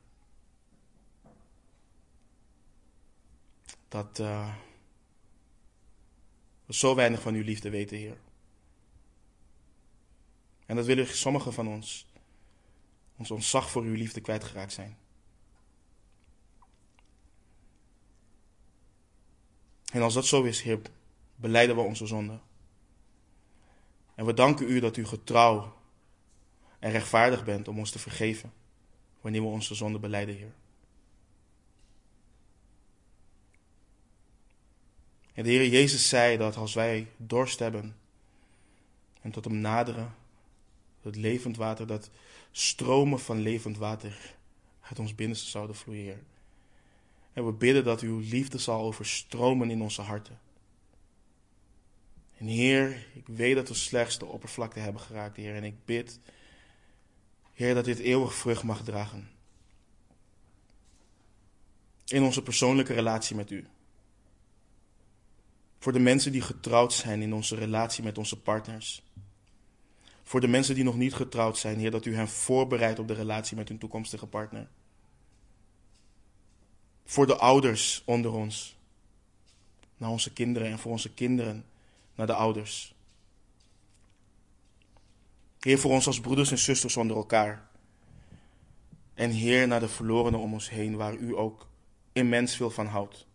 [3.88, 4.54] dat uh,
[6.66, 8.16] we zo weinig van uw liefde weten, Heer.
[10.66, 12.06] En dat willen sommigen van ons
[13.16, 14.96] ons ontzag voor uw liefde kwijtgeraakt zijn.
[19.92, 20.80] En als dat zo is, Heer,
[21.36, 22.40] beleiden we onze zonde.
[24.14, 25.76] En we danken u dat u getrouw
[26.78, 28.52] en rechtvaardig bent om ons te vergeven
[29.20, 30.54] wanneer we onze zonde beleiden, Heer.
[35.34, 37.96] En de Heer Jezus zei dat als wij dorst hebben
[39.20, 40.14] en tot hem naderen,
[41.02, 42.10] dat levend water, dat
[42.50, 44.34] stromen van levend water
[44.80, 46.26] uit ons binnenste zouden vloeien,
[47.32, 50.38] En we bidden dat uw liefde zal overstromen in onze harten.
[52.36, 55.54] En Heer, ik weet dat we slechts de oppervlakte hebben geraakt, Heer.
[55.54, 56.18] En ik bid,
[57.52, 59.30] Heer, dat dit eeuwig vrucht mag dragen.
[62.06, 63.66] In onze persoonlijke relatie met u.
[65.84, 69.02] Voor de mensen die getrouwd zijn in onze relatie met onze partners.
[70.22, 73.14] Voor de mensen die nog niet getrouwd zijn, Heer, dat u hen voorbereidt op de
[73.14, 74.68] relatie met hun toekomstige partner.
[77.04, 78.76] Voor de ouders onder ons.
[79.96, 81.64] Naar onze kinderen en voor onze kinderen
[82.14, 82.94] naar de ouders.
[85.60, 87.68] Heer, voor ons als broeders en zusters onder elkaar.
[89.14, 91.66] En Heer, naar de verlorenen om ons heen, waar u ook
[92.12, 93.26] immens veel van houdt.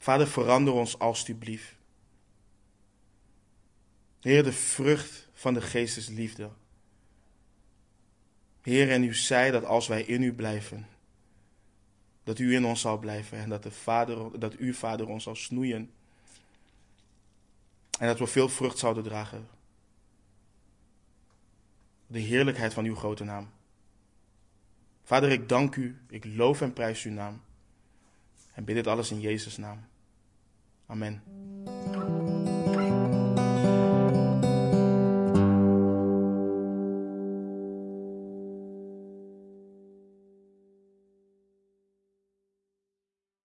[0.00, 1.74] Vader, verander ons alstublieft.
[4.20, 6.50] Heer, de vrucht van de geest is liefde.
[8.62, 10.86] Heer, en u zei dat als wij in u blijven,
[12.22, 15.34] dat u in ons zal blijven en dat, de vader, dat u, Vader, ons zal
[15.34, 15.90] snoeien.
[17.98, 19.48] En dat we veel vrucht zouden dragen.
[22.06, 23.50] De heerlijkheid van uw grote naam.
[25.04, 27.42] Vader, ik dank u, ik loof en prijs uw naam.
[28.52, 29.88] En bid dit alles in Jezus' naam.
[30.90, 31.22] Amen.